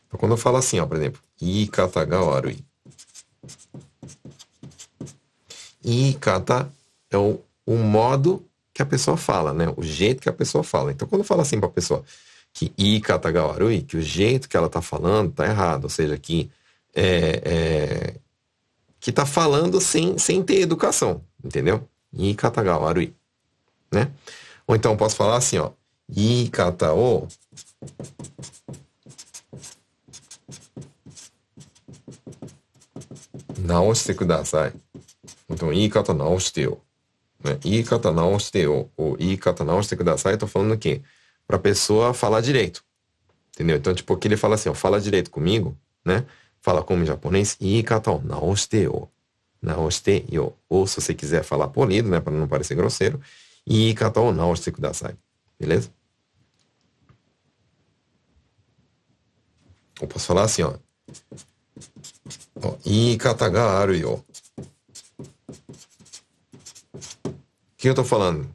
[0.08, 2.64] Então, quando eu falo assim, ó, por exemplo, ikata ga warui.
[5.84, 6.70] Ikata
[7.10, 9.74] é o, o modo que a pessoa fala, né?
[9.78, 10.92] O jeito que a pessoa fala.
[10.92, 12.04] Então, quando eu falo assim para a pessoa
[12.52, 16.18] que ikata ga warui, que o jeito que ela está falando tá errado, ou seja,
[16.18, 16.50] que
[16.94, 18.16] é, é,
[19.06, 21.88] que tá falando sem, sem ter educação, entendeu?
[22.12, 23.14] Ikata ga warui,
[23.92, 24.12] né?
[24.66, 25.70] Ou então posso falar assim, ó,
[26.10, 27.28] ikata o
[33.60, 34.74] naoshite kudasai.
[35.48, 36.82] Então, ikata naoshite yo.
[37.44, 37.60] Né?
[37.64, 41.04] Ikata naoshite yo, ou ikata naoshite kudasai, tô falando o quê?
[41.46, 42.84] Pra pessoa falar direito.
[43.54, 43.78] Entendeu?
[43.78, 46.26] Então, tipo, que ele fala assim, ó, fala direito comigo, né?
[46.66, 48.90] Fala como japonês, ikata o naoshite
[50.32, 50.58] yo.
[50.68, 53.22] Ou se você quiser falar polido, né, para não parecer grosseiro,
[53.68, 55.16] ikata o naoshite kudasai.
[55.60, 55.92] Beleza?
[60.02, 60.74] Eu posso falar assim, ó.
[62.64, 64.14] ó ikata ga aru yo.
[64.16, 64.26] O
[67.78, 68.50] que eu tô falando?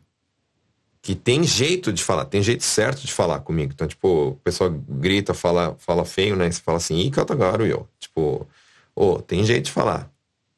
[1.10, 3.72] Que tem jeito de falar, tem jeito certo de falar comigo.
[3.74, 6.48] Então, tipo, o pessoal grita, fala, fala feio, né?
[6.48, 7.88] Você fala assim, ga aru yo.
[7.98, 8.46] Tipo,
[8.94, 10.08] ô, oh, tem jeito de falar.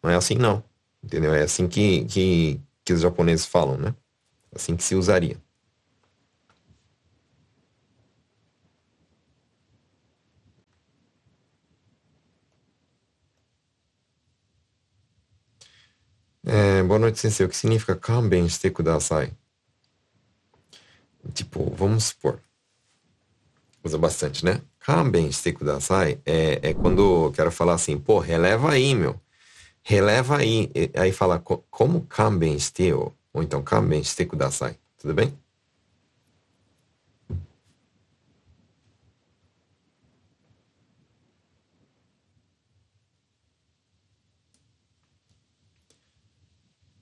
[0.03, 0.62] Não é assim, não.
[1.03, 1.33] Entendeu?
[1.35, 3.95] É assim que, que, que os japoneses falam, né?
[4.55, 5.38] Assim que se usaria.
[16.45, 17.47] É, boa noite, sensei.
[17.47, 19.33] O que significa kanben shite kudasai?
[21.33, 22.41] Tipo, vamos supor.
[23.85, 24.61] Usa bastante, né?
[24.79, 29.21] Kanben shite kudasai é, é quando eu quero falar assim, pô, releva aí, meu.
[29.83, 30.71] Releva aí.
[30.95, 34.77] Aí fala, como kanben shite ou então kanben shite kudasai.
[34.99, 35.37] Tudo bem?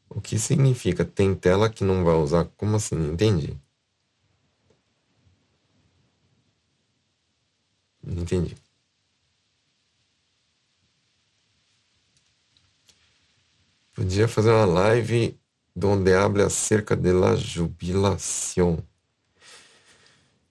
[0.09, 2.45] O que significa tem tela que não vai usar?
[2.57, 2.97] Como assim?
[3.11, 3.57] Entendi.
[8.07, 8.57] Entendi.
[13.95, 15.39] Podia fazer uma live
[15.83, 18.75] onde habla acerca de la jubilação.
[18.75, 18.85] O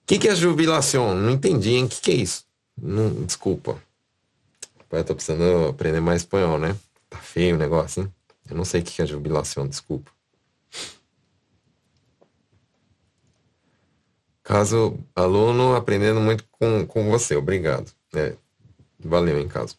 [0.06, 1.14] que, que é jubilação?
[1.14, 1.84] Não entendi, hein?
[1.84, 2.44] O que, que é isso?
[2.76, 3.80] Não, desculpa.
[4.90, 6.76] Eu tô precisando aprender mais espanhol, né?
[7.08, 8.14] Tá feio o negócio, hein?
[8.48, 10.10] Eu não sei o que é jubilação, desculpa.
[14.50, 17.92] Caso aluno aprendendo muito com, com você, obrigado.
[18.12, 18.34] É,
[18.98, 19.78] valeu, em caso.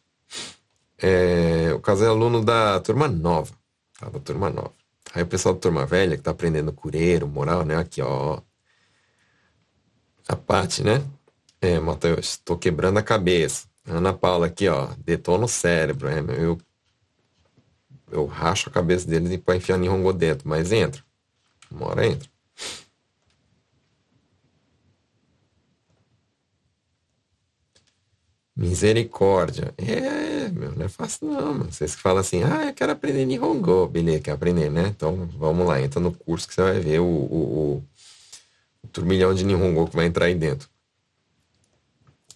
[0.97, 3.51] É, o caso é aluno da turma nova,
[3.99, 4.07] tá?
[4.07, 4.71] Da turma nova.
[5.13, 7.75] Aí o pessoal da turma velha que tá aprendendo cureiro, moral, né?
[7.75, 8.39] Aqui, ó.
[10.25, 11.03] A parte, né?
[11.60, 13.67] É, Matheus, tô quebrando a cabeça.
[13.86, 16.07] Ana Paula aqui, ó, detona o cérebro.
[16.07, 16.57] É, eu
[18.10, 21.03] eu racho a cabeça deles e põe enfiar Nihongo dentro, mas entra.
[21.69, 22.29] Uma hora entra.
[28.62, 29.74] Misericórdia.
[29.76, 31.71] É, meu, não é fácil não, mano.
[31.71, 33.88] Vocês que falam assim, ah, eu quero aprender Nihongo.
[33.88, 34.88] Beleza, quer aprender, né?
[34.88, 37.84] Então, vamos lá, entra no curso que você vai ver o, o, o,
[38.84, 40.69] o turmilhão de Nihongo que vai entrar aí dentro.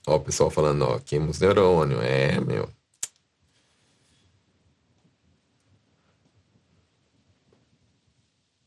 [0.08, 2.02] Ó, o pessoal falando, ó, queimos neurônio.
[2.02, 2.68] É, meu.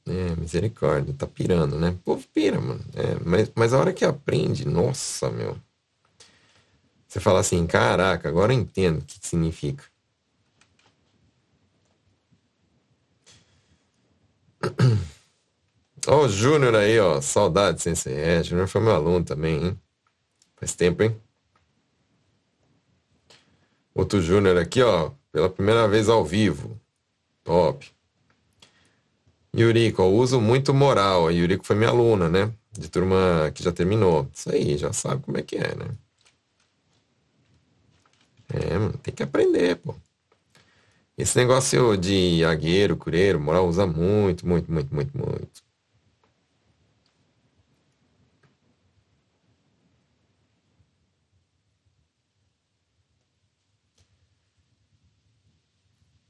[0.07, 1.91] É, misericórdia, tá pirando, né?
[1.91, 2.85] O povo pira, mano.
[2.95, 5.57] É, mas, mas a hora que aprende, nossa, meu.
[7.09, 9.83] Você fala assim, caraca, agora eu entendo o que, que significa.
[16.07, 17.21] Ó, o Júnior aí, ó.
[17.21, 18.15] Saudade, sensei.
[18.15, 19.81] É, Júnior foi meu aluno também, hein?
[20.57, 21.17] Faz tempo, hein?
[23.95, 25.11] Outro Júnior aqui, ó.
[25.33, 26.79] Pela primeira vez ao vivo.
[27.43, 27.91] Top.
[29.57, 31.27] Yuriko, eu uso muito moral.
[31.29, 32.53] A Yuriko foi minha aluna, né?
[32.73, 34.29] De turma que já terminou.
[34.33, 35.87] Isso aí, já sabe como é que é, né?
[38.53, 38.93] Mesmo.
[38.99, 39.95] Tem que aprender, pô.
[41.19, 45.63] Esse negócio de agueiro, cureiro, moral, usa muito, muito, muito, muito, muito.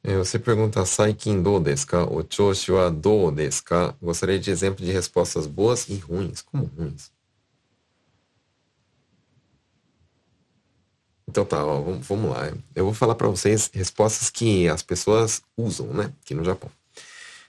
[0.02, 2.04] É, você pergunta Saikin do desu ka?
[2.04, 3.94] O choshi do desu ka?
[4.02, 6.42] Gostaria de exemplo de respostas boas e ruins.
[6.42, 7.12] Como ruins?
[11.28, 12.50] Então tá, ó, vamos, vamos lá.
[12.74, 16.10] Eu vou falar para vocês respostas que as pessoas usam, né?
[16.22, 16.70] Aqui no Japão.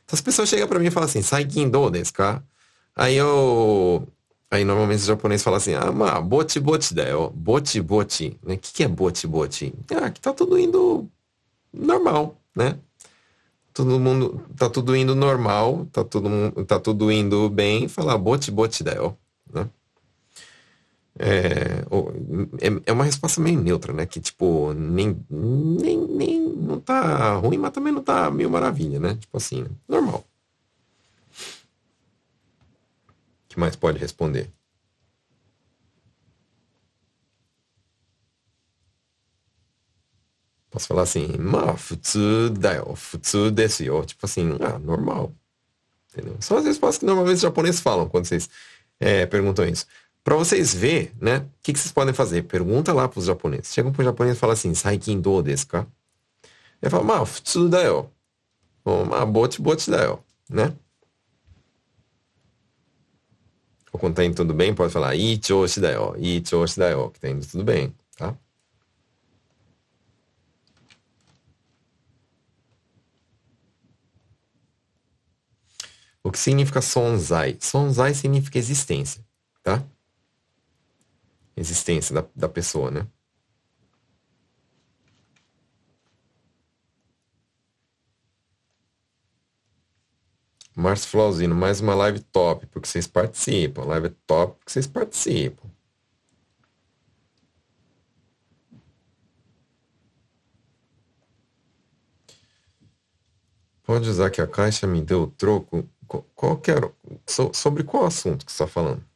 [0.06, 2.44] Então as pessoas chegam para mim e falam assim, Saikin do desu ka?
[2.96, 4.08] Aí eu...
[4.52, 7.30] Aí normalmente os japoneses falam assim, ah, mas boti boti da yo.
[7.30, 8.38] Boti boti.
[8.44, 8.58] O né?
[8.58, 9.74] que, que é boti boti?
[9.92, 11.08] Ah, que tá tudo indo
[11.72, 12.78] normal né?
[13.74, 16.30] Todo mundo, tá tudo indo normal, tá tudo,
[16.66, 19.18] tá tudo indo bem, falar bote, bote, del,
[19.54, 19.70] né?
[21.22, 21.84] É,
[22.66, 24.06] é, é uma resposta meio neutra, né?
[24.06, 29.16] Que tipo, nem, nem, nem não tá ruim, mas também não tá meio maravilha, né?
[29.16, 30.24] Tipo assim, normal.
[33.46, 34.50] O que mais pode responder?
[40.72, 44.06] Posso falar assim, ma, futsu da futsu desu yo.
[44.06, 45.34] Tipo assim, ah, normal.
[46.14, 46.38] Entendeu?
[46.40, 48.50] São as respostas que normalmente os japoneses falam quando vocês
[49.00, 49.86] é, perguntam isso.
[50.30, 52.44] Para vocês ver, né, o que, que, vocês podem fazer?
[52.44, 53.74] Pergunta lá para os japoneses.
[53.74, 55.88] Chega para o japonês e fala assim, saikin do desu ka?
[56.80, 58.12] Ele fala, ma, futsu da yo.
[58.86, 60.24] Ou ma, bote da yo.
[60.48, 60.72] Né?
[63.92, 67.20] Ou quando tudo bem, pode falar, i choshi da yo, i choshi da yo, que
[67.20, 68.38] tá indo tudo bem, tá?
[76.24, 77.58] O que significa sonzai?
[77.60, 79.26] Sonzai significa existência,
[79.64, 79.84] tá?
[81.60, 83.06] Existência da, da pessoa, né?
[90.76, 93.84] Márcio Flauzino, mais uma live top, porque vocês participam.
[93.84, 95.70] Live é top porque vocês participam.
[103.84, 105.90] Pode usar que a caixa me deu o troco
[106.36, 106.92] qual que era,
[107.28, 109.09] so, sobre qual assunto que você está falando?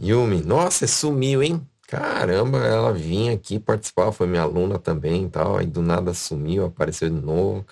[0.00, 1.66] Yumi, nossa, sumiu, hein?
[1.88, 6.66] Caramba, ela vinha aqui participar, foi minha aluna também e tal, aí do nada sumiu,
[6.66, 7.64] apareceu de novo.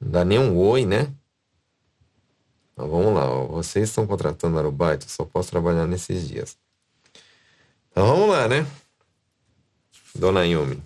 [0.00, 1.12] Não dá nem um oi, né?
[2.72, 3.46] Então, vamos lá, ó.
[3.46, 6.58] vocês estão contratando Arubaito, só posso trabalhar nesses dias.
[7.90, 8.66] Então vamos lá, né?
[10.14, 10.82] Dona Yumi.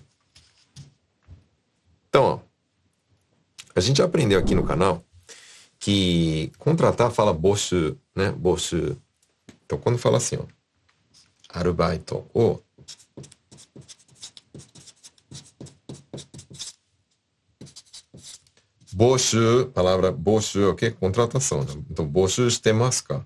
[2.07, 2.39] Então, ó,
[3.75, 5.03] a gente aprendeu aqui no canal
[5.81, 8.31] que contratar fala boshu, né?
[8.31, 8.95] Boshu.
[9.65, 10.45] Então, quando fala assim, ó,
[11.49, 12.63] arubaito ou
[19.73, 20.91] palavra boshu, o que?
[20.91, 21.63] Contratação.
[21.63, 21.73] Né?
[21.89, 23.25] Então, boshu shitemasu ka?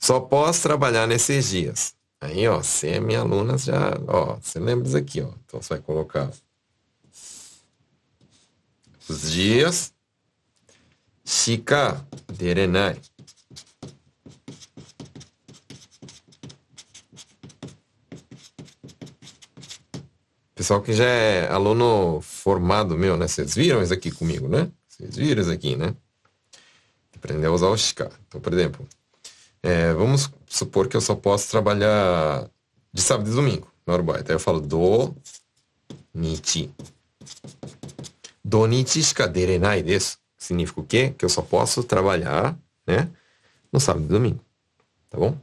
[0.00, 1.99] Só posso trabalhar nesses dias.
[2.20, 5.32] Aí, ó, você é minha aluna, já, ó, você lembra disso aqui, ó.
[5.46, 6.30] Então você vai colocar
[9.08, 9.94] os dias.
[11.24, 13.00] Shika derenai.
[20.54, 23.26] Pessoal que já é aluno formado meu, né?
[23.26, 24.70] Vocês viram isso aqui comigo, né?
[24.86, 25.96] Vocês viram isso aqui, né?
[27.16, 28.10] Aprender a usar o Shika.
[28.28, 28.86] Então, por exemplo,
[29.62, 32.48] é, vamos supor que eu só posso trabalhar
[32.92, 34.20] de sábado e domingo no Uruguai.
[34.20, 35.14] Então eu falo do
[36.14, 36.70] nichi.
[38.44, 40.18] Do nichi shika derenai desu.
[40.38, 41.14] Significa o quê?
[41.16, 43.10] Que eu só posso trabalhar, né?
[43.72, 44.40] No sábado e domingo.
[45.10, 45.36] Tá bom?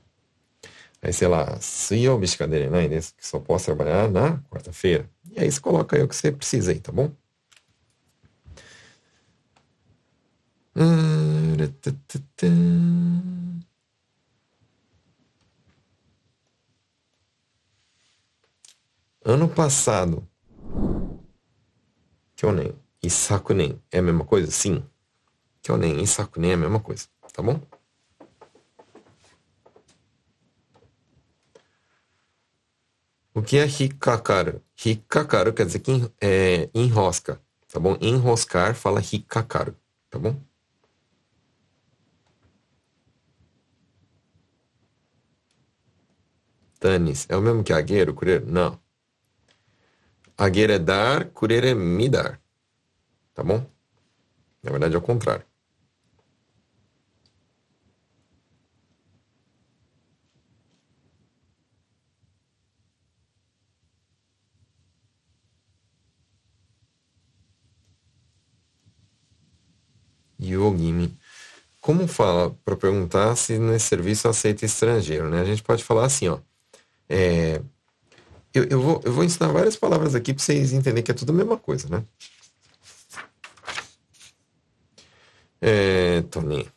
[1.01, 3.13] Aí, sei lá, suyobi shika derenai desu.
[3.15, 5.09] Que só posso trabalhar na quarta-feira.
[5.31, 7.11] E aí você coloca aí o que você precisa aí, tá bom?
[19.30, 20.25] Ano passado,
[22.34, 22.73] Kyonen
[23.03, 24.49] e Sakunen é a mesma coisa?
[24.49, 24.82] Sim.
[25.61, 27.59] Kyonen e Sakunen é a mesma coisa, tá bom?
[33.34, 34.61] O que é hikakaru?
[34.78, 37.97] Hikakaru quer dizer que é, enrosca, tá bom?
[37.99, 39.75] Enroscar fala hikakaru,
[40.09, 40.39] tá bom?
[46.80, 47.25] Tanis.
[47.28, 48.45] É o mesmo que agueiro, cureiro?
[48.49, 48.86] Não.
[50.38, 52.39] Agueiro é dar, cureiro é me dar.
[53.33, 53.65] Tá bom?
[54.63, 55.45] Na verdade é o contrário.
[70.39, 71.17] Yogimi.
[71.81, 75.41] Como fala para perguntar se nesse serviço aceita estrangeiro, né?
[75.41, 76.39] A gente pode falar assim, ó.
[77.09, 77.61] É,
[78.57, 81.31] eu, eu, vou, eu vou ensinar várias palavras aqui para vocês entenderem que é tudo
[81.31, 82.03] a mesma coisa, né?
[85.61, 86.71] É, Toninho.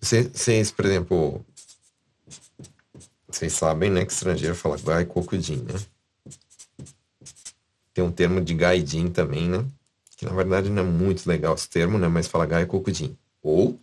[0.00, 1.44] Vocês, por exemplo,
[3.28, 5.74] vocês sabem, né, que estrangeiro fala gai cocudin, né?
[7.92, 9.66] Tem um termo de gaidin também, né?
[10.16, 12.08] Que na verdade não é muito legal esse termo, né?
[12.08, 13.78] Mas fala gai cocudin ou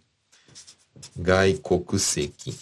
[1.18, 2.58] Gaikokuseki.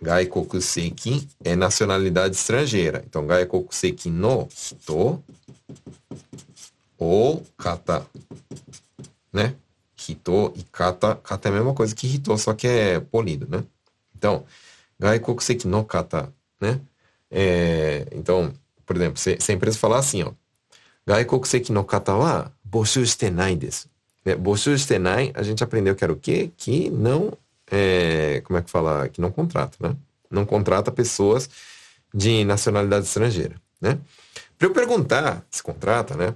[0.00, 3.02] Gaikokuseki é nacionalidade estrangeira.
[3.06, 4.48] Então, Gaikokuseki no
[4.86, 5.22] to
[6.98, 8.06] ou kata,
[9.32, 9.54] né?
[9.96, 11.16] Hito e kata.
[11.16, 13.64] Kata é a mesma coisa que hito, só que é polido, né?
[14.16, 14.44] Então,
[14.98, 16.80] Gaikokuseki no kata, né?
[17.30, 18.52] É, então,
[18.86, 20.32] por exemplo, se, se a empresa falar assim, ó,
[21.06, 23.88] Gaikokuseki no kata wa boshu shite nai desu.
[24.24, 26.50] É, Bolsustenai, a gente aprendeu que era o quê?
[26.56, 27.32] Que não,
[27.70, 29.08] é, como é que fala?
[29.08, 29.96] Que não contrata, né?
[30.30, 31.48] Não contrata pessoas
[32.12, 33.98] de nacionalidade estrangeira, né?
[34.58, 36.34] Para eu perguntar se contrata, né?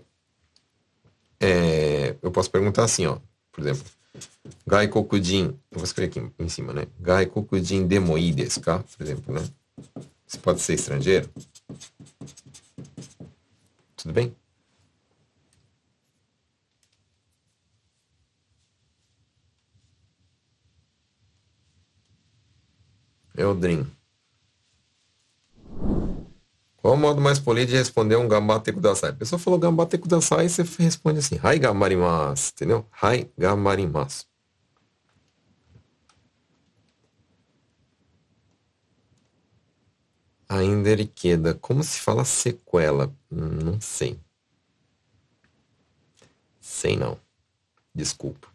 [1.40, 3.18] É, eu posso perguntar assim, ó.
[3.50, 3.84] Por exemplo,
[4.66, 6.86] Gai Kokujin, eu vou escrever aqui em cima, né?
[7.00, 8.78] Gai Kokujin Demoides, tá?
[8.78, 9.46] por exemplo, né?
[10.26, 11.28] Você pode ser estrangeiro?
[13.96, 14.34] Tudo bem?
[23.36, 23.86] Eldrin.
[26.76, 29.10] Qual o modo mais polido de responder um gambate kudasai?
[29.10, 32.86] A pessoa falou gambate kudasai e você responde assim, hai gambarimasu, entendeu?
[32.90, 34.26] Hai gambarimasu.
[40.48, 41.54] Ainda Eriqueda.
[41.54, 43.10] Como se fala sequela?
[43.30, 44.20] Não sei.
[46.60, 47.18] Sei não.
[47.94, 48.48] Desculpa.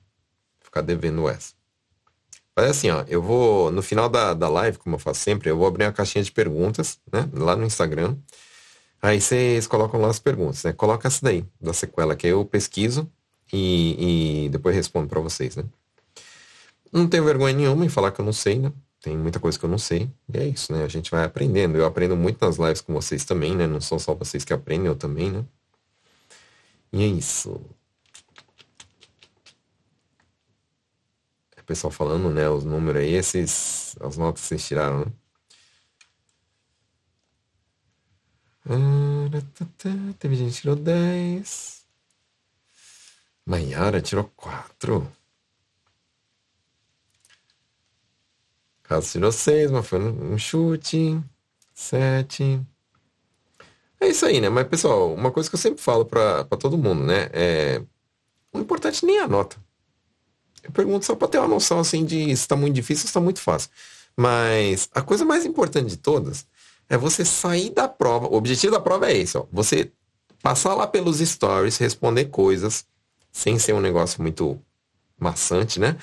[0.59, 1.57] Ficar devendo essa.
[2.58, 5.55] Mas assim, ó, eu vou, no final da, da live, como eu faço sempre, eu
[5.55, 7.30] vou abrir uma caixinha de perguntas, né?
[7.32, 8.18] Lá no Instagram.
[8.99, 10.74] Aí vocês colocam lá as perguntas, né?
[10.74, 13.08] Coloca essa daí, da sequela, que eu pesquiso
[13.53, 15.64] e, e depois respondo para vocês, né?
[16.91, 18.74] Não tenho vergonha nenhuma em falar que eu não sei, né?
[19.01, 20.10] Tem muita coisa que eu não sei.
[20.34, 20.84] E é isso, né?
[20.84, 21.78] A gente vai aprendendo.
[21.78, 23.68] Eu aprendo muito nas lives com vocês também, né?
[23.68, 25.45] Não são só vocês que aprendem, eu também, né?
[26.91, 27.62] E é isso.
[31.68, 32.49] Pessoal falando, né?
[32.49, 35.11] Os números aí, esses, as notas que vocês tiraram, né?
[40.20, 41.86] Teve gente que tirou 10.
[43.45, 45.09] Maiara tirou 4.
[48.84, 51.22] Caso tirou seis, mas foi um chute.
[51.74, 52.61] Sete.
[53.99, 54.49] É isso aí, né?
[54.49, 57.30] Mas, pessoal, uma coisa que eu sempre falo para todo mundo, né?
[57.34, 57.84] É...
[58.53, 59.57] O importante nem é a nota.
[60.68, 63.22] Eu pergunto só para ter uma noção, assim, de se está muito difícil ou está
[63.22, 63.70] muito fácil.
[64.15, 66.45] Mas a coisa mais importante de todas
[66.89, 68.28] é você sair da prova.
[68.28, 69.45] O objetivo da prova é esse, ó.
[69.51, 69.91] Você
[70.43, 72.86] passar lá pelos stories, responder coisas,
[73.32, 74.59] sem ser um negócio muito
[75.18, 75.97] maçante, né?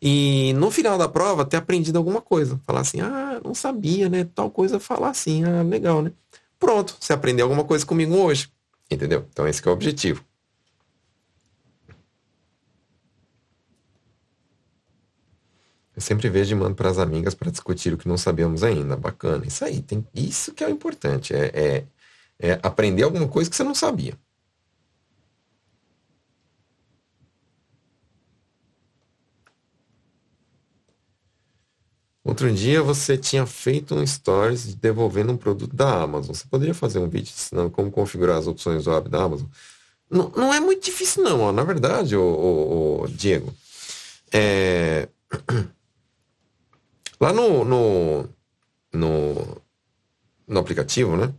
[0.00, 2.60] E no final da prova ter aprendido alguma coisa.
[2.66, 4.28] Falar assim, ah, não sabia, né?
[4.34, 6.12] Tal coisa falar assim, ah, legal, né?
[6.58, 8.48] Pronto, você aprendeu alguma coisa comigo hoje.
[8.90, 9.26] Entendeu?
[9.30, 10.24] Então esse é o objetivo.
[15.96, 18.96] Eu sempre vejo e mando para as amigas para discutir o que não sabemos ainda.
[18.96, 19.46] Bacana.
[19.46, 21.34] Isso aí, tem, isso que é o importante.
[21.34, 21.84] É, é,
[22.38, 24.18] é aprender alguma coisa que você não sabia.
[32.24, 36.34] Outro dia você tinha feito um stories devolvendo um produto da Amazon.
[36.34, 39.46] Você poderia fazer um vídeo ensinando como configurar as opções web da Amazon?
[40.10, 41.52] Não, não é muito difícil não, ó.
[41.52, 43.52] na verdade, o, Diego.
[44.32, 45.08] É...
[47.24, 48.28] Lá no, no,
[48.92, 49.62] no,
[50.46, 51.32] no aplicativo, né?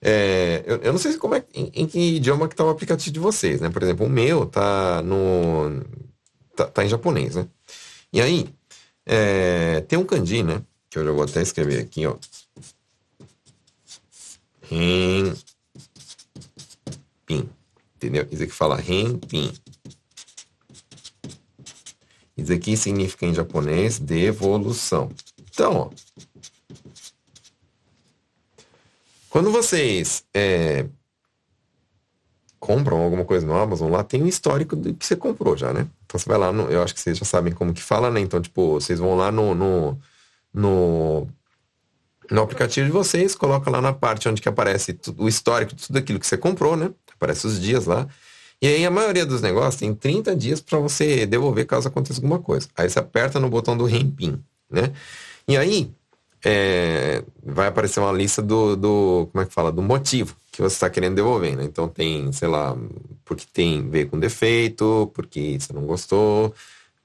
[0.00, 3.12] É, eu, eu, não sei como é, em, em que idioma que tá o aplicativo
[3.12, 3.68] de vocês, né?
[3.70, 5.82] Por exemplo, o meu tá no
[6.54, 7.48] tá, tá em japonês, né?
[8.12, 8.54] E aí
[9.04, 10.62] é, tem um kanji, né?
[10.88, 12.16] Que eu já vou até escrever aqui, ó.
[14.70, 15.34] Ren,
[17.26, 17.48] pin.
[17.96, 18.28] Entendeu?
[18.30, 19.52] Isso aqui fala ren, pin.
[22.40, 25.10] Isso aqui significa em japonês devolução.
[25.52, 25.90] Então, ó,
[29.28, 30.86] quando vocês é,
[32.58, 35.86] compram alguma coisa no Amazon, lá tem um histórico do que você comprou já, né?
[36.04, 38.20] Então você vai lá, no, eu acho que vocês já sabem como que fala, né?
[38.20, 39.98] Então, tipo, vocês vão lá no, no,
[40.52, 41.28] no,
[42.30, 45.86] no aplicativo de vocês, coloca lá na parte onde que aparece tudo, o histórico de
[45.86, 46.90] tudo aquilo que você comprou, né?
[47.14, 48.06] Aparece os dias lá.
[48.62, 52.38] E aí a maioria dos negócios tem 30 dias para você devolver caso aconteça alguma
[52.38, 52.68] coisa.
[52.76, 54.38] Aí você aperta no botão do Rempim,
[54.70, 54.92] né?
[55.48, 55.90] E aí
[56.44, 60.74] é, vai aparecer uma lista do, do, como é que fala, do motivo que você
[60.74, 61.64] está querendo devolver, né?
[61.64, 62.76] Então tem, sei lá,
[63.24, 66.54] porque tem veio com defeito, porque você não gostou,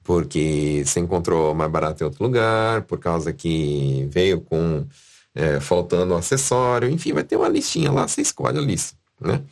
[0.04, 4.86] porque você encontrou mais barato em outro lugar, por causa que veio com
[5.34, 9.42] é, faltando um acessório, enfim, vai ter uma listinha lá, você escolhe a lista, né?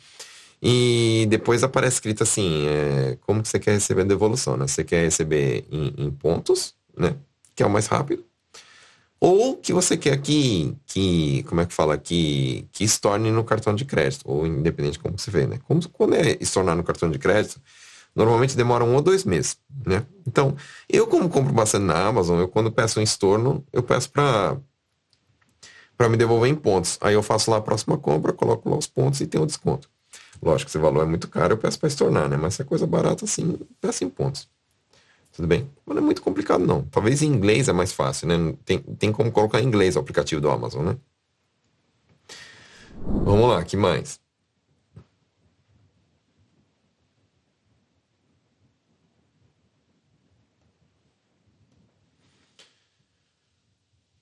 [0.61, 4.67] E depois aparece escrito assim, é, como que você quer receber a devolução, né?
[4.67, 7.15] Você quer receber em, em pontos, né?
[7.55, 8.25] Que é o mais rápido,
[9.19, 13.73] ou que você quer que, que como é que fala, que, que estorne no cartão
[13.73, 15.59] de crédito, ou independente de como você vê, né?
[15.67, 17.59] Como, quando é estornar no cartão de crédito,
[18.15, 20.05] normalmente demora um ou dois meses, né?
[20.27, 20.55] Então,
[20.89, 24.57] eu como compro bastante na Amazon, eu quando peço um estorno, eu peço para
[25.97, 26.97] para me devolver em pontos.
[27.01, 29.89] Aí eu faço lá a próxima compra, coloco lá os pontos e tem o desconto.
[30.41, 32.37] Lógico, se o valor é muito caro, eu peço para estornar, né?
[32.37, 34.47] Mas se é coisa barata assim, peço em pontos.
[35.33, 35.69] Tudo bem?
[35.85, 36.83] Mas não é muito complicado, não.
[36.83, 38.35] Talvez em inglês é mais fácil, né?
[38.65, 40.97] Tem, tem como colocar em inglês o aplicativo do Amazon, né?
[43.25, 44.19] Vamos lá, que mais?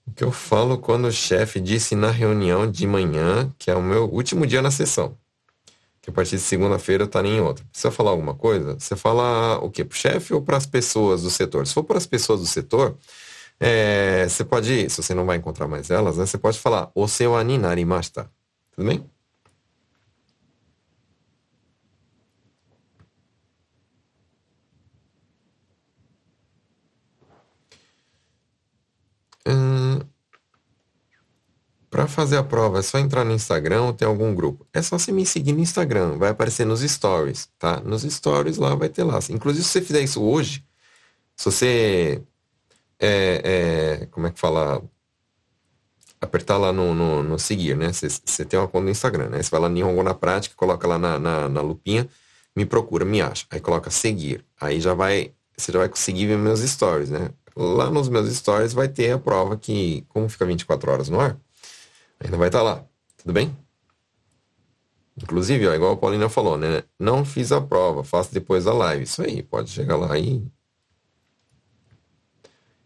[0.08, 3.82] O que eu falo quando o chefe disse na reunião de manhã que é o
[3.82, 5.18] meu último dia na sessão?
[6.04, 7.66] Que a partir de segunda-feira eu estaria em outra.
[7.72, 8.76] Precisa falar alguma coisa?
[8.78, 9.86] Você fala o quê?
[9.86, 11.66] Para o chefe ou para as pessoas do setor?
[11.66, 12.98] Se for para as pessoas do setor,
[13.60, 17.08] é, você pode, se você não vai encontrar mais elas, né, você pode falar o
[17.08, 18.30] seu aninari-masta.
[18.76, 19.10] Tudo bem?
[29.46, 30.00] Hum,
[31.94, 34.66] para fazer a prova é só entrar no Instagram ou tem algum grupo.
[34.74, 37.82] É só você me seguir no Instagram, vai aparecer nos stories, tá?
[37.82, 39.20] Nos stories lá vai ter lá.
[39.30, 40.66] Inclusive, se você fizer isso hoje,
[41.38, 42.24] se você.
[43.00, 44.82] É, é, como é que fala?
[46.20, 47.92] Apertar lá no, no, no seguir, né?
[47.94, 49.44] Você, tem uma conta no Instagram, né?
[49.44, 52.10] Você vai lá no Nihongo na prática, coloca lá na, na, na lupinha,
[52.56, 53.46] me procura, me acha.
[53.52, 54.44] Aí coloca seguir.
[54.60, 55.32] Aí já vai.
[55.56, 57.30] Você já vai conseguir ver meus stories, né?
[57.56, 61.38] Lá nos meus stories vai ter a prova que, como fica 24 horas no ar,
[62.24, 62.86] Ainda vai estar tá lá.
[63.18, 63.56] Tudo bem?
[65.22, 66.84] Inclusive, ó, igual a Paulina falou, né?
[67.00, 69.04] Não fiz a prova, faço depois da live.
[69.04, 70.44] Isso aí, pode chegar lá e.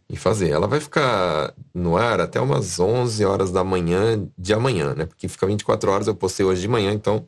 [0.10, 0.50] E fazer.
[0.50, 5.06] Ela vai ficar no ar até umas 11 horas da manhã de amanhã, né?
[5.06, 7.28] Porque fica 24 horas, eu postei hoje de manhã, então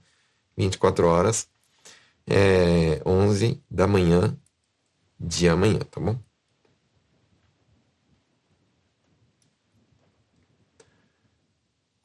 [0.57, 1.47] 24 horas,
[2.28, 4.38] é 11 da manhã
[5.20, 6.18] de amanhã, tá bom?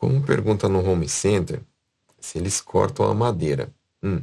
[0.04, 1.62] Como pergunta no home center
[2.20, 3.74] se eles cortam a madeira.
[4.02, 4.22] Hum.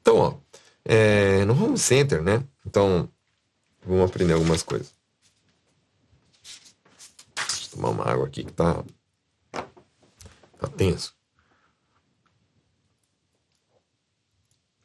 [0.00, 0.38] Então, ó,
[0.82, 2.42] é, no home center, né?
[2.64, 3.12] Então,
[3.84, 4.94] vamos aprender algumas coisas.
[7.36, 8.82] Deixa eu tomar uma água aqui que tá,
[9.52, 11.14] tá tenso.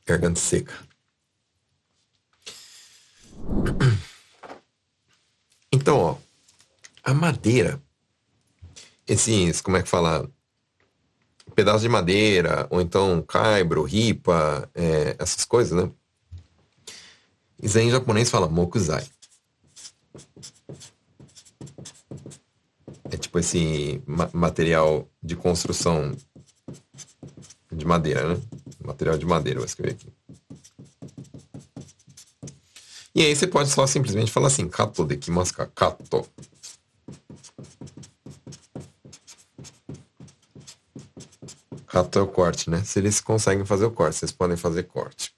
[0.05, 0.73] Garganta seca.
[5.71, 6.17] Então, ó,
[7.01, 7.81] a madeira
[9.07, 10.29] esses, como é que fala?
[11.55, 15.91] Pedaço de madeira, ou então caibro, ripa, é, essas coisas, né?
[17.61, 19.05] Isso aí em japonês fala mokuzai.
[23.11, 26.15] É tipo esse ma material de construção
[27.71, 28.41] de madeira, né?
[28.83, 30.07] Material de madeira, vou escrever aqui.
[33.15, 35.67] E aí você pode só simplesmente falar assim, kato dekimasu ka?
[35.67, 36.27] Kato.
[41.93, 42.83] Rato é o corte, né?
[42.83, 45.31] Se eles conseguem fazer o corte, vocês podem fazer corte.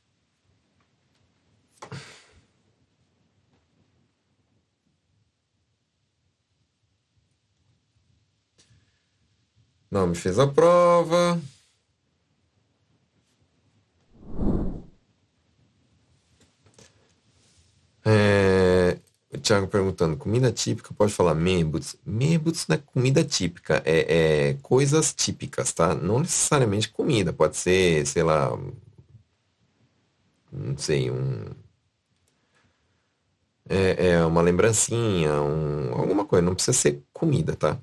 [9.92, 11.42] Não me fez a prova.
[18.06, 18.98] É,
[19.34, 21.96] o Thiago perguntando, comida típica, pode falar mebuts.
[22.06, 25.94] Mebuts não é comida típica, é, é, coisas típicas, tá?
[25.96, 28.52] Não necessariamente comida, pode ser, sei lá,
[30.52, 31.46] não sei, um...
[33.70, 36.46] é, é uma lembrancinha, um, alguma coisa.
[36.46, 37.80] Não precisa ser comida, tá?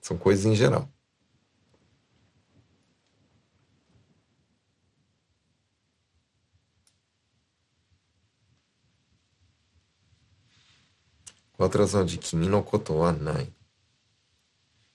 [0.00, 0.88] São coisas em geral.
[11.58, 13.48] Qual a tradução de Kimi no koto wa nai?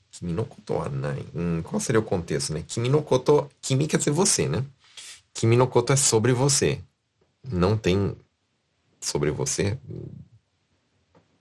[0.09, 1.25] Kimi no koto wa nai.
[1.35, 2.63] Hum, qual seria o contexto, né?
[2.65, 3.49] Kimi no koto...
[3.61, 4.65] Kimi quer dizer você, né?
[5.33, 6.81] Kimi no koto é sobre você.
[7.43, 8.15] Não tem
[9.01, 9.77] sobre você.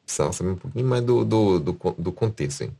[0.04, 2.76] Precisava saber um pouquinho mais do, do, do, do contexto, hein?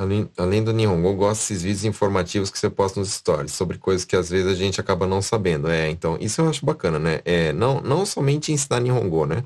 [0.00, 3.76] Além, além do Nihongo, eu gosto desses vídeos informativos que você posta nos stories, sobre
[3.76, 5.68] coisas que às vezes a gente acaba não sabendo.
[5.68, 7.20] É, então, isso eu acho bacana, né?
[7.22, 9.44] É, não, não somente ensinar Nihongo, né?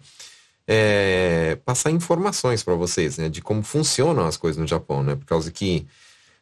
[0.65, 3.29] É, passar informações para vocês, né?
[3.29, 5.17] De como funcionam as coisas no Japão, né?
[5.17, 5.89] Por causa que,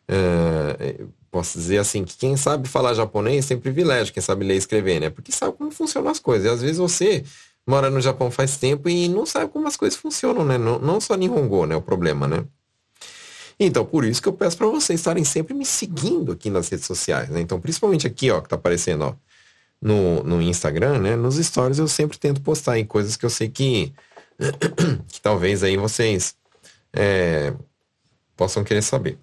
[0.07, 1.01] é,
[1.31, 5.01] posso dizer assim, que quem sabe falar japonês tem privilégio, quem sabe ler e escrever,
[5.01, 5.09] né?
[5.09, 6.45] Porque sabe como funcionam as coisas.
[6.45, 7.25] E às vezes você
[7.67, 10.59] mora no Japão faz tempo e não sabe como as coisas funcionam, né?
[10.59, 11.77] Não, não só Nihongo, né?
[11.77, 12.45] O problema, né?
[13.65, 16.87] Então, por isso que eu peço para vocês estarem sempre me seguindo aqui nas redes
[16.87, 17.41] sociais, né?
[17.41, 19.15] Então, principalmente aqui, ó, que tá aparecendo, ó,
[19.81, 21.17] no, no Instagram, né?
[21.17, 23.93] Nos stories eu sempre tento postar em coisas que eu sei que,
[25.09, 26.37] que talvez aí vocês
[26.93, 27.55] é,
[28.37, 29.19] possam querer saber.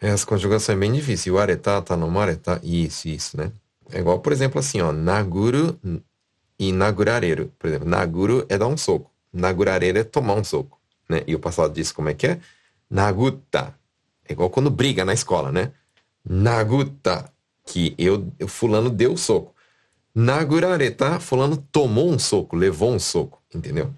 [0.00, 1.34] Essa conjugação é bem difícil.
[1.34, 2.60] O areta, tá no mareta.
[2.62, 3.50] Isso, isso, né?
[3.90, 4.92] É igual, por exemplo, assim, ó.
[4.92, 5.78] Naguru
[6.58, 7.52] e nagurareiro.
[7.58, 9.10] Por exemplo, naguru é dar um soco.
[9.32, 10.78] Nagurareiro é tomar um soco.
[11.08, 11.22] Né?
[11.26, 12.40] E o passado disso como é que é?
[12.90, 13.74] Naguta.
[14.28, 15.72] É igual quando briga na escola, né?
[16.24, 17.32] Naguta.
[17.64, 19.54] Que eu, eu fulano deu o soco.
[20.14, 23.42] Nagurareta, fulano tomou um soco, levou um soco.
[23.54, 23.92] Entendeu?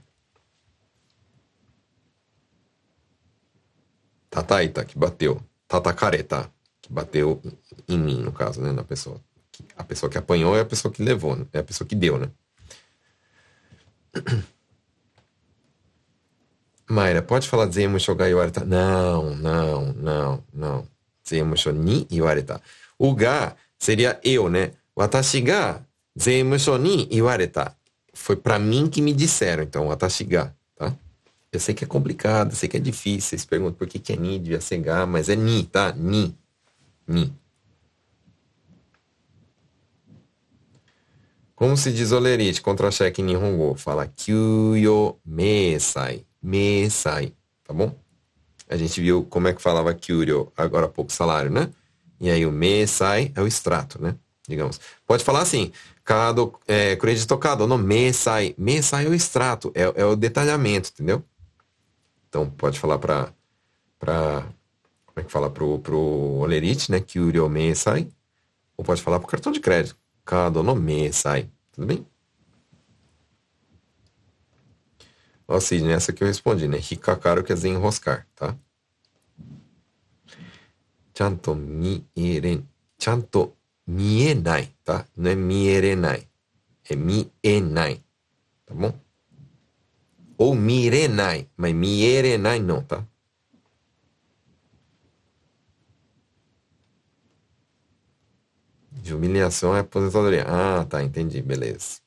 [4.28, 5.40] Tataita, que bateu.
[5.66, 6.50] Tatacareta,
[6.82, 7.40] que bateu
[7.88, 8.72] em mim, no caso, né?
[8.72, 9.20] Na pessoa.
[9.76, 11.46] A pessoa que apanhou é a pessoa que levou, né?
[11.52, 12.30] é a pessoa que deu, né?
[16.90, 18.64] Mayra, pode falar Zemusho ga iwareta?
[18.64, 20.86] Não, não, não, não.
[21.26, 22.60] Zemusho ni iwareta.
[22.98, 24.72] O ga seria eu, né?
[24.96, 25.80] Watashi ga
[26.20, 27.76] Zemusho ni iwareta.
[28.12, 30.92] Foi para mim que me disseram, então, watashi ga, tá?
[31.52, 33.30] Eu sei que é complicado, sei que é difícil.
[33.30, 35.92] Vocês perguntam por que, que é ni, devia ser ga, mas é ni, tá?
[35.92, 36.34] Ni.
[37.06, 37.32] Ni.
[41.60, 43.74] Como se diz olerite, contra-cheque em Nihongo?
[43.74, 46.24] Fala kyuyo meisai.
[46.42, 47.34] Meisai.
[47.62, 47.94] Tá bom?
[48.66, 51.68] A gente viu como é que falava kyuryo agora há pouco, salário, né?
[52.18, 54.16] E aí o meisai é o extrato, né?
[54.48, 54.80] Digamos.
[55.06, 55.70] Pode falar assim,
[56.02, 58.54] cada é, crédito cada no meisai.
[58.56, 61.22] Meisai é o extrato, é, é o detalhamento, entendeu?
[62.30, 63.34] Então pode falar para
[63.98, 64.46] para
[65.04, 65.98] como é que fala pro pro
[66.40, 67.00] olerite, né?
[67.00, 68.08] Kyuryo meisai.
[68.78, 69.99] Ou pode falar pro cartão de crédito
[70.30, 71.50] mercado no sai.
[71.72, 72.06] Tudo bem?
[75.48, 76.78] Ó, Sidney, essa que eu respondi, né?
[76.78, 78.56] Hikakaru quer dizer enroscar, tá?
[81.12, 82.64] Chanto miere...
[82.96, 83.52] Chanto
[83.84, 85.04] mienai, tá?
[85.16, 86.28] Não é mierenai.
[86.88, 88.00] É mienai.
[88.64, 88.94] Tá bom?
[90.38, 93.04] Ou mirenai, mas mierenai não, tá?
[99.02, 100.44] De humilhação é aposentadoria.
[100.46, 102.00] Ah, tá, entendi, beleza.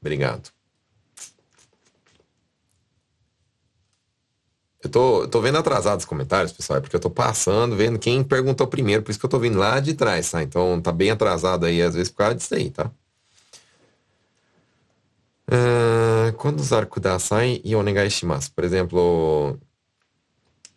[0.00, 0.50] Obrigado.
[4.82, 7.98] Eu tô, eu tô vendo atrasado os comentários, pessoal, é porque eu tô passando, vendo
[7.98, 10.42] quem perguntou primeiro, por isso que eu tô vindo lá de trás, tá?
[10.42, 12.90] Então tá bem atrasado aí, às vezes, por causa disso aí, tá?
[15.50, 18.52] Uh, quando usar kudasai e onegai shimasu?
[18.52, 19.58] Por exemplo,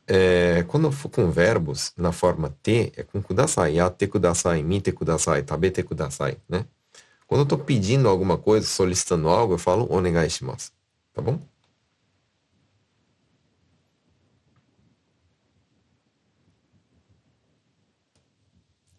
[0.08, 3.76] é, quando eu for com verbos na forma T, é com kudasai.
[3.76, 6.66] Yate kudasai, mite kudasai, tabete kudasai, né?
[7.28, 10.72] Quando eu estou pedindo alguma coisa, solicitando algo, eu falo onegai shimasu.
[11.14, 11.40] Tá bom?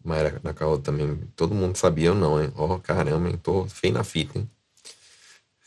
[0.03, 2.51] Mayra Nakao também, todo mundo sabia ou não, hein?
[2.55, 3.37] Ó, oh, caramba, hein?
[3.37, 4.49] Tô feio na fita, hein?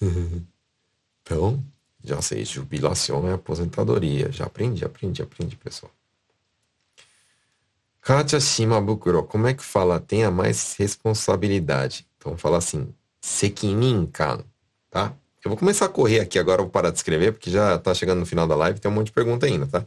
[1.22, 1.64] então,
[2.06, 4.30] já sei, jubilação é aposentadoria.
[4.30, 5.90] Já aprendi, aprendi, aprendi, pessoal.
[8.00, 9.98] Katia Shimabukuro, como é que fala?
[9.98, 12.06] Tenha mais responsabilidade.
[12.16, 14.44] Então fala assim, Sekininkan,
[14.88, 15.12] tá?
[15.44, 18.20] Eu vou começar a correr aqui agora, vou parar de escrever, porque já tá chegando
[18.20, 19.84] no final da live, tem um monte de pergunta ainda, tá?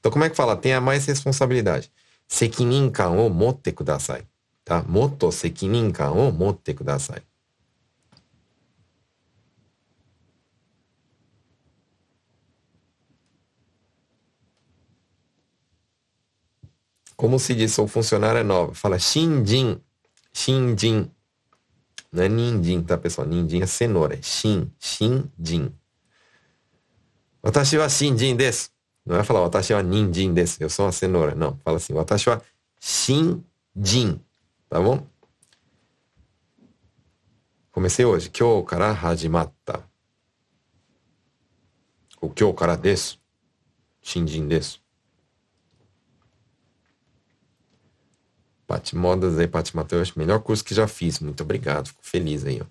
[0.00, 0.56] Então como é que fala?
[0.56, 1.90] Tenha mais responsabilidade.
[2.26, 4.26] Sekininkan o motte kudasai,
[4.64, 4.82] tá?
[4.82, 7.22] Moto sekininkan o motte kudasai.
[17.16, 18.74] Como se diz, sou funcionária nova.
[18.74, 19.80] Fala shinjin.
[20.32, 21.10] Shinjin.
[22.12, 23.26] Não é ninjin, tá, pessoal?
[23.26, 24.14] Ninjin é cenoura.
[24.14, 24.70] É shin.
[24.78, 25.72] Shinjin.
[27.42, 28.70] Watashi wa shinjin desu.
[29.04, 30.62] Não é falar watashi wa ninjin desu.
[30.62, 31.34] Eu sou uma cenoura.
[31.34, 31.56] Não.
[31.64, 31.92] Fala assim.
[31.92, 32.42] Watashi wa
[32.80, 34.20] shinjin.
[34.68, 35.06] Tá bom?
[37.70, 38.30] Comecei hoje.
[38.30, 39.84] Kyou kara hajimatta.
[42.20, 43.18] O kyou kara desu.
[44.02, 44.83] Shinjin desu.
[48.66, 51.20] Pati Modas aí, Pati Matheus, melhor curso que já fiz.
[51.20, 52.66] Muito obrigado, fico feliz aí, ó.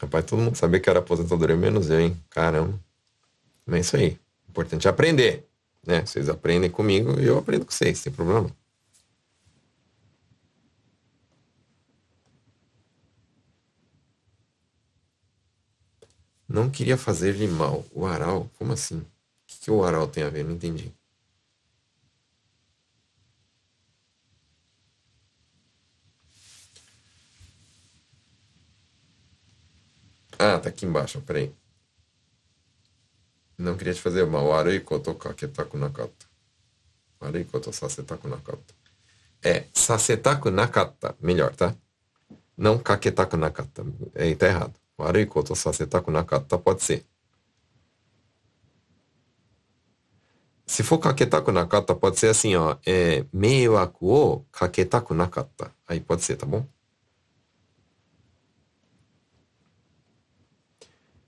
[0.00, 2.16] Rapaz, todo mundo sabia que era aposentadoria, menos eu, hein?
[2.28, 2.78] Caramba.
[3.64, 4.18] Mas é isso aí.
[4.48, 5.46] Importante é aprender,
[5.86, 6.04] né?
[6.04, 8.50] Vocês aprendem comigo e eu aprendo com vocês, sem problema.
[16.54, 17.84] Não queria fazer-lhe mal.
[17.90, 18.48] O aral?
[18.56, 18.98] Como assim?
[19.00, 19.06] O
[19.44, 20.44] que, que o aral tem a ver?
[20.44, 20.94] Não entendi.
[30.38, 31.52] Ah, tá aqui embaixo, peraí.
[33.58, 34.52] Não queria te fazer mal.
[34.52, 36.26] Arei koto kaketaku nakata.
[37.20, 38.74] Arei koto sasetaku nakata.
[39.42, 41.16] É, sasetaku nakata.
[41.20, 41.74] Melhor, tá?
[42.56, 43.84] Não kaketaku nakata.
[44.14, 44.83] É, tá errado.
[44.96, 47.04] 悪いことさせたくなかった pode ser.
[50.66, 52.78] Se for かけたくなかった pode ser assim, ó.
[52.86, 55.72] É, 迷惑をかけたくなかった.
[55.86, 56.66] Aí pode ser, tá bom?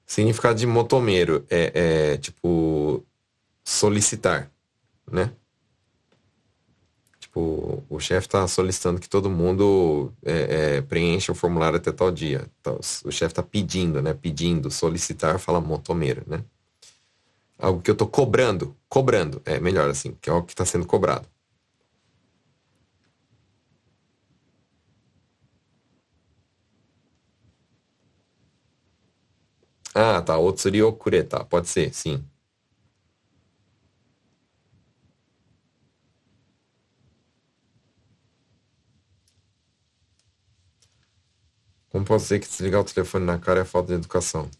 [0.07, 3.05] Significado de motomeiro é, é tipo
[3.65, 4.51] solicitar,
[5.11, 5.35] né?
[7.37, 12.11] Tipo, o chefe está solicitando que todo mundo é, é, preencha o formulário até tal
[12.11, 12.47] dia.
[12.61, 14.15] Então, o chefe está pedindo, né?
[14.15, 16.43] Pedindo, solicitar, fala motomeiro, né?
[17.59, 20.87] Algo que eu estou cobrando, cobrando, é melhor assim, que é algo que está sendo
[20.87, 21.29] cobrado.
[29.95, 30.39] Ah, tá.
[30.39, 31.45] Otsuri okureta.
[31.45, 32.25] Pode ser, sim.
[41.97, 44.51] Como posso dizer que desligar o telefone na cara é falta de educação?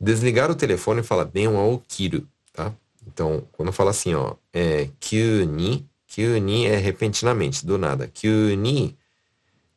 [0.00, 2.74] Desligar o telefone fala denwa o kiru, tá?
[3.06, 8.08] Então, quando fala assim, ó, é kyuni, kyuni é repentinamente, do nada.
[8.08, 8.98] Kyuni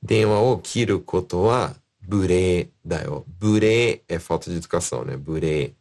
[0.01, 3.23] denwa o kiru koto wa bure da yo.
[3.39, 5.15] Bure é falta de educação, né?
[5.15, 5.75] Bure.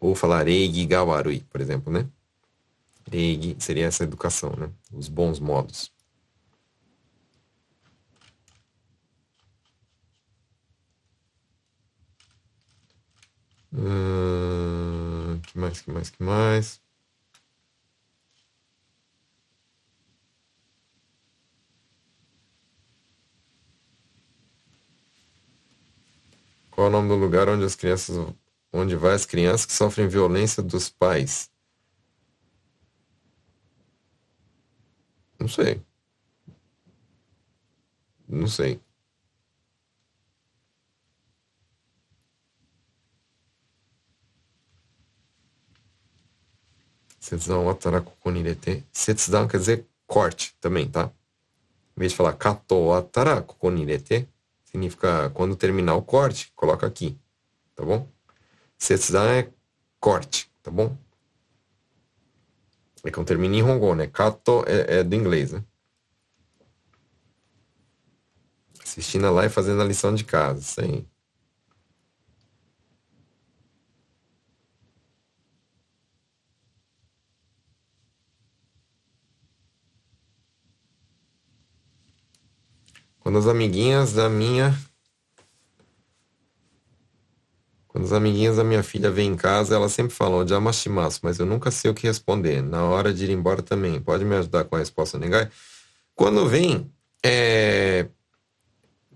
[0.00, 2.06] Ou falar reigi gawarui, por exemplo, né?
[3.10, 4.70] Reigi seria essa educação, né?
[4.90, 5.92] Os bons modos.
[13.74, 16.82] Uh, que mais, que mais, que mais?
[26.70, 28.16] Qual é o nome do lugar onde as crianças,
[28.72, 31.50] onde vai as crianças que sofrem violência dos pais?
[35.38, 35.82] Não sei.
[38.28, 38.80] Não sei.
[47.22, 48.84] Setsuzan Watarakuko ni irete.
[48.92, 51.08] Quer dizer corte também, tá?
[51.96, 53.68] Em vez de falar Kato Watarakuko
[54.64, 57.16] significa quando terminar o corte, coloca aqui,
[57.76, 58.08] tá bom?
[58.76, 59.48] Setsuzan é
[60.00, 60.96] corte, tá bom?
[63.04, 64.08] É que eu é termino em Hongon, né?
[64.08, 65.62] Kato é, é do inglês, né?
[68.82, 71.06] Assistindo a live fazendo a lição de casa, isso aí.
[83.22, 84.76] Quando as amiguinhas da minha.
[87.86, 91.46] Quando as amiguinhas da minha filha vêm em casa, elas sempre falam Jamashimasu, mas eu
[91.46, 92.62] nunca sei o que responder.
[92.62, 94.00] Na hora de ir embora também.
[94.00, 95.48] Pode me ajudar com a resposta negai?
[96.16, 96.92] Quando vem,
[97.24, 98.08] é...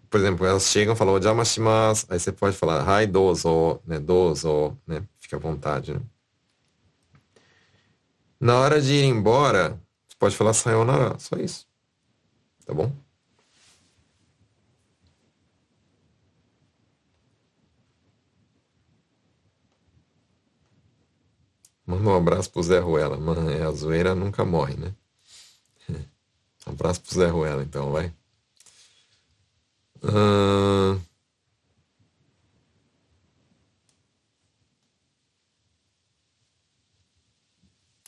[0.08, 3.98] por exemplo, elas chegam e falam Jamashimasu, aí você pode falar Hai dozo, né?
[3.98, 5.02] Dozo, né?
[5.18, 6.00] Fica à vontade, né?
[8.38, 11.66] Na hora de ir embora, você pode falar sayonara, só isso.
[12.64, 13.05] Tá bom?
[21.86, 23.16] Manda um abraço pro Zé Ruela.
[23.16, 24.92] Mano, é, a zoeira nunca morre, né?
[26.66, 28.12] Um abraço pro Zé Ruela, então, vai.
[30.02, 31.00] Uh...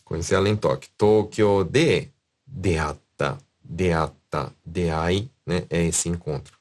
[0.05, 0.91] Conheci ela em Tóquio.
[0.97, 2.09] Tóquio de
[2.45, 5.67] deata, deata, deai, né?
[5.71, 6.58] É esse encontro.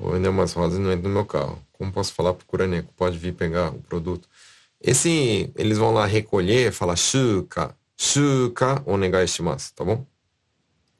[0.00, 1.58] Ou ainda umas rosas não entra no meu carro.
[1.72, 2.92] Como posso falar pro Curaneco?
[2.94, 4.28] Pode vir pegar o produto.
[4.80, 10.06] Esse, eles vão lá recolher, fala shuka, shuka onegai shimasu, tá bom?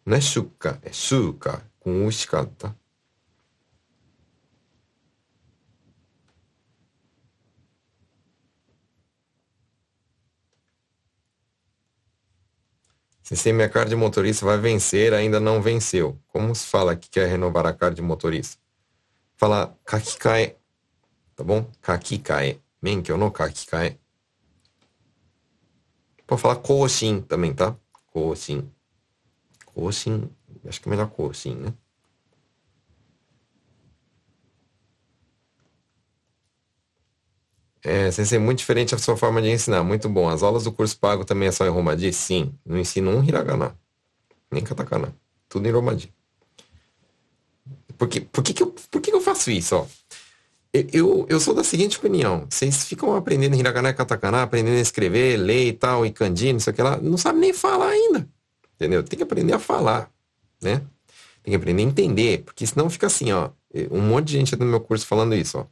[0.05, 2.74] Não é shuka, é shuka, com o esticado, tá?
[13.22, 16.18] Se minha carta de motorista vai vencer, ainda não venceu.
[16.28, 18.59] Como se fala que quer renovar a carta de motorista?
[19.41, 20.55] Fala kakikae,
[21.34, 21.64] tá bom?
[21.80, 22.61] Kakikae.
[22.82, 23.99] Menkyo no kakikae.
[26.26, 27.74] Pode falar koshin também, tá?
[28.12, 28.70] Koshin.
[29.64, 30.28] Koshin,
[30.68, 31.74] acho que é melhor koshin, né?
[37.82, 39.82] É, sensei, muito diferente a sua forma de ensinar.
[39.82, 40.28] Muito bom.
[40.28, 42.12] As aulas do curso pago também é só em Romadi?
[42.12, 42.55] Sim.
[42.62, 43.74] Não ensino um hiragana.
[44.51, 45.16] Nem katakana.
[45.49, 46.12] Tudo em Romadi.
[48.01, 49.76] Por, que, por, que, que, eu, por que, que eu faço isso?
[49.76, 49.86] Ó?
[50.72, 52.47] Eu, eu sou da seguinte opinião.
[52.49, 56.61] Vocês ficam aprendendo hiragana e katakana, aprendendo a escrever, ler e tal, e kanji, não
[56.61, 56.97] sei o que lá.
[56.99, 58.28] Não sabe nem falar ainda.
[58.76, 59.03] Entendeu?
[59.03, 60.11] Tem que aprender a falar,
[60.62, 60.82] né?
[61.43, 62.43] Tem que aprender a entender.
[62.45, 63.51] Porque senão fica assim, ó.
[63.91, 65.66] Um monte de gente no meu curso falando isso, ó.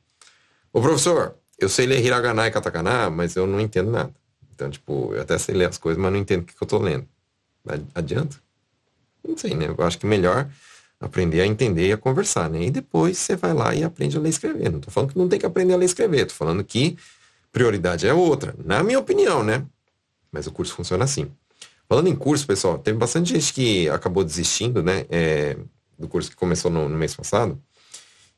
[0.72, 4.12] Ô, professor, eu sei ler hiragana e katakana, mas eu não entendo nada.
[4.52, 6.66] Então, tipo, eu até sei ler as coisas, mas não entendo o que, que eu
[6.66, 7.06] tô lendo.
[7.94, 8.36] Adianta?
[9.26, 9.66] Não sei, né?
[9.66, 10.48] Eu acho que melhor
[11.00, 12.64] aprender a entender e a conversar, né?
[12.64, 14.70] E depois você vai lá e aprende a ler e escrever.
[14.70, 16.96] Não tô falando que não tem que aprender a ler e escrever, tô falando que
[17.52, 19.64] prioridade é outra, na minha opinião, né?
[20.30, 21.30] Mas o curso funciona assim.
[21.88, 25.06] Falando em curso, pessoal, teve bastante gente que acabou desistindo, né?
[25.08, 25.56] É,
[25.98, 27.60] do curso que começou no, no mês passado.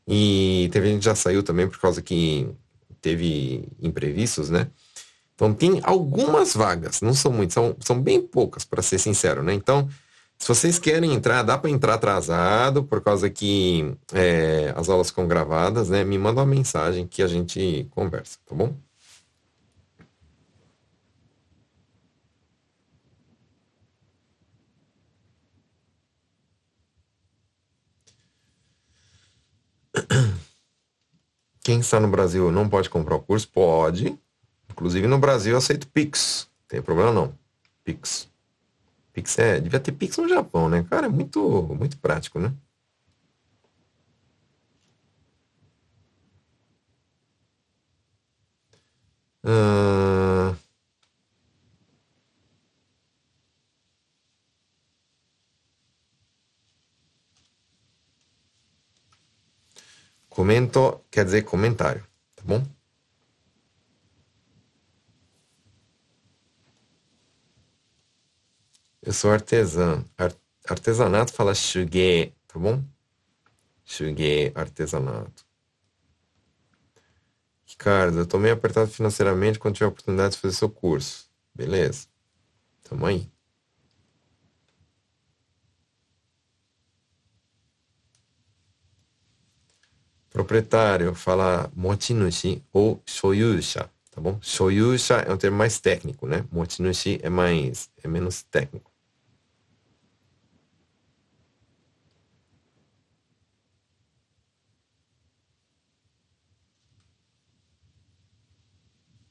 [0.07, 2.49] E teve gente que já saiu também por causa que
[3.01, 4.69] teve imprevistos, né?
[5.35, 9.55] Então tem algumas vagas, não são muitas, são, são bem poucas, para ser sincero, né?
[9.55, 9.89] Então,
[10.41, 15.29] se vocês querem entrar, dá para entrar atrasado, por causa que é, as aulas ficam
[15.29, 16.03] gravadas, né?
[16.03, 18.75] Me manda uma mensagem que a gente conversa, tá bom?
[31.63, 33.47] Quem está no Brasil não pode comprar o curso?
[33.49, 34.19] Pode.
[34.71, 36.49] Inclusive no Brasil eu aceito Pix.
[36.63, 37.35] Não tem problema não.
[37.85, 38.30] Pix.
[39.13, 39.61] Pix é.
[39.61, 40.85] Devia ter Pix no Japão, né?
[40.85, 41.41] Cara, é muito,
[41.79, 42.53] muito prático, né?
[49.45, 50.55] Uh...
[60.29, 62.03] Comento quer dizer comentário,
[62.37, 62.65] tá bom?
[69.11, 70.05] Eu sou artesã.
[70.17, 70.33] Ar
[70.69, 72.81] artesanato fala shuge, tá bom?
[73.85, 75.45] Shuge, artesanato.
[77.67, 81.29] Ricardo, eu tô meio apertado financeiramente quando tiver a oportunidade de fazer seu curso.
[81.53, 82.07] Beleza.
[82.85, 83.29] Tamo aí.
[90.31, 94.39] Proprietário fala mochinushi ou shoyusha, tá bom?
[94.41, 96.47] Shoyusha é um termo mais técnico, né?
[96.53, 98.90] Mochinushi é mais, é menos técnico.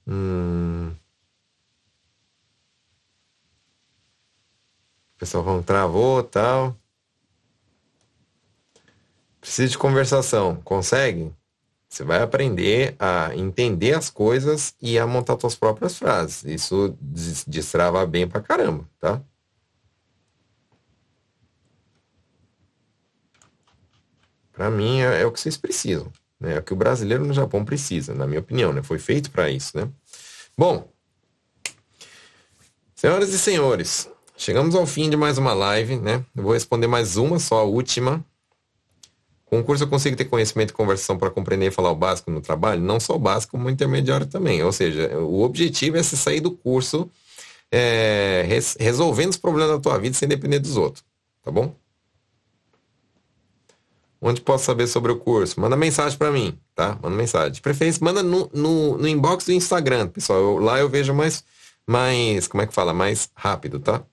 [0.09, 0.91] Hum.
[5.15, 6.75] O pessoal vão travou tal.
[9.39, 10.55] Precisa de conversação.
[10.63, 11.31] Consegue?
[11.87, 16.43] Você vai aprender a entender as coisas e a montar suas próprias frases.
[16.43, 16.95] Isso
[17.47, 19.21] destrava bem pra caramba, tá?
[24.53, 26.11] Para mim é, é, o que vocês precisam.
[26.39, 26.55] Né?
[26.55, 28.71] É o que o brasileiro no Japão precisa, na minha opinião.
[28.71, 28.81] Né?
[28.81, 29.77] Foi feito para isso.
[29.77, 29.87] Né?
[30.57, 30.87] Bom,
[32.95, 35.97] senhoras e senhores, chegamos ao fim de mais uma live.
[35.97, 36.23] Né?
[36.35, 38.23] Eu vou responder mais uma, só a última.
[39.45, 42.29] Com o curso eu consigo ter conhecimento e conversação para compreender e falar o básico
[42.29, 42.81] no trabalho?
[42.81, 44.63] Não só o básico, como o intermediário também.
[44.63, 47.09] Ou seja, o objetivo é se sair do curso
[47.71, 51.03] é, res, resolvendo os problemas da tua vida sem depender dos outros.
[51.43, 51.75] Tá bom?
[54.21, 55.59] Onde posso saber sobre o curso?
[55.59, 56.97] Manda mensagem para mim, tá?
[57.01, 57.53] Manda mensagem.
[57.53, 60.39] De preferência, manda no, no, no inbox do Instagram, pessoal.
[60.39, 61.43] Eu, lá eu vejo mais,
[61.87, 62.93] mais, como é que fala?
[62.93, 64.03] Mais rápido, tá?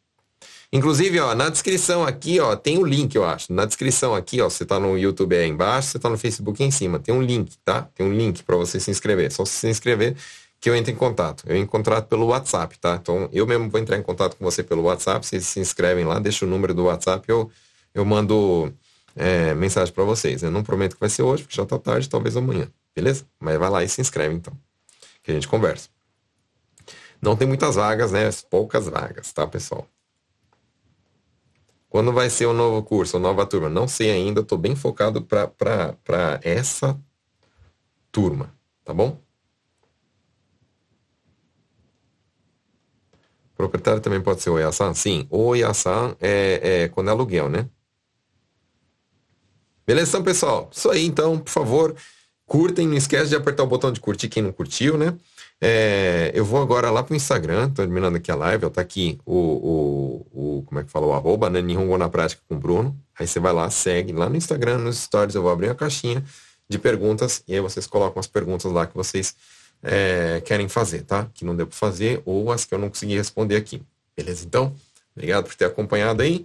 [0.72, 3.52] Inclusive, ó, na descrição aqui, ó, tem o um link, eu acho.
[3.52, 6.68] Na descrição aqui, ó, você tá no YouTube aí embaixo, você tá no Facebook aí
[6.68, 6.98] em cima.
[6.98, 7.88] Tem um link, tá?
[7.94, 9.32] Tem um link para você se inscrever.
[9.32, 10.16] Só se inscrever
[10.60, 11.44] que eu entro em contato.
[11.46, 12.98] Eu entro em contato pelo WhatsApp, tá?
[13.00, 15.26] Então, eu mesmo vou entrar em contato com você pelo WhatsApp.
[15.26, 17.50] Vocês se inscrevem lá, deixa o número do WhatsApp, eu,
[17.94, 18.72] eu mando
[19.16, 20.42] é, mensagem para vocês.
[20.42, 22.70] Eu não prometo que vai ser hoje, porque já tá tarde, talvez amanhã.
[22.94, 23.26] Beleza?
[23.40, 24.56] Mas vai lá e se inscreve, então.
[25.22, 25.88] Que a gente conversa.
[27.20, 28.28] Não tem muitas vagas, né?
[28.50, 29.88] Poucas vagas, tá, pessoal?
[31.88, 33.70] Quando vai ser o novo curso, a nova turma?
[33.70, 36.98] Não sei ainda, estou bem focado para essa
[38.12, 38.54] turma,
[38.84, 39.18] tá bom?
[43.56, 44.92] Proprietário também pode ser o Iasan?
[44.92, 47.66] Sim, o Iasan é, é quando é aluguel, né?
[49.86, 50.68] Beleza, então, pessoal?
[50.74, 51.94] Isso aí, então, por favor,
[52.44, 55.14] curtem, não esquece de apertar o botão de curtir quem não curtiu, né?
[55.60, 59.18] É, eu vou agora lá pro Instagram, tô terminando aqui a live, ó, tá aqui
[59.24, 62.58] o, o, o como é que fala, o arroba, né, Nihongo na prática com o
[62.58, 62.98] Bruno.
[63.18, 66.22] Aí você vai lá, segue lá no Instagram, nos stories, eu vou abrir uma caixinha
[66.68, 69.36] de perguntas e aí vocês colocam as perguntas lá que vocês
[69.82, 71.28] é, querem fazer, tá?
[71.32, 73.80] Que não deu para fazer ou as que eu não consegui responder aqui.
[74.16, 74.44] Beleza?
[74.44, 74.74] Então,
[75.14, 76.44] obrigado por ter acompanhado aí.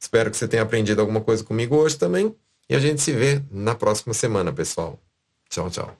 [0.00, 2.34] Espero que você tenha aprendido alguma coisa comigo hoje também.
[2.70, 4.98] E a gente se vê na próxima semana, pessoal.
[5.48, 5.96] Tchau, tchau.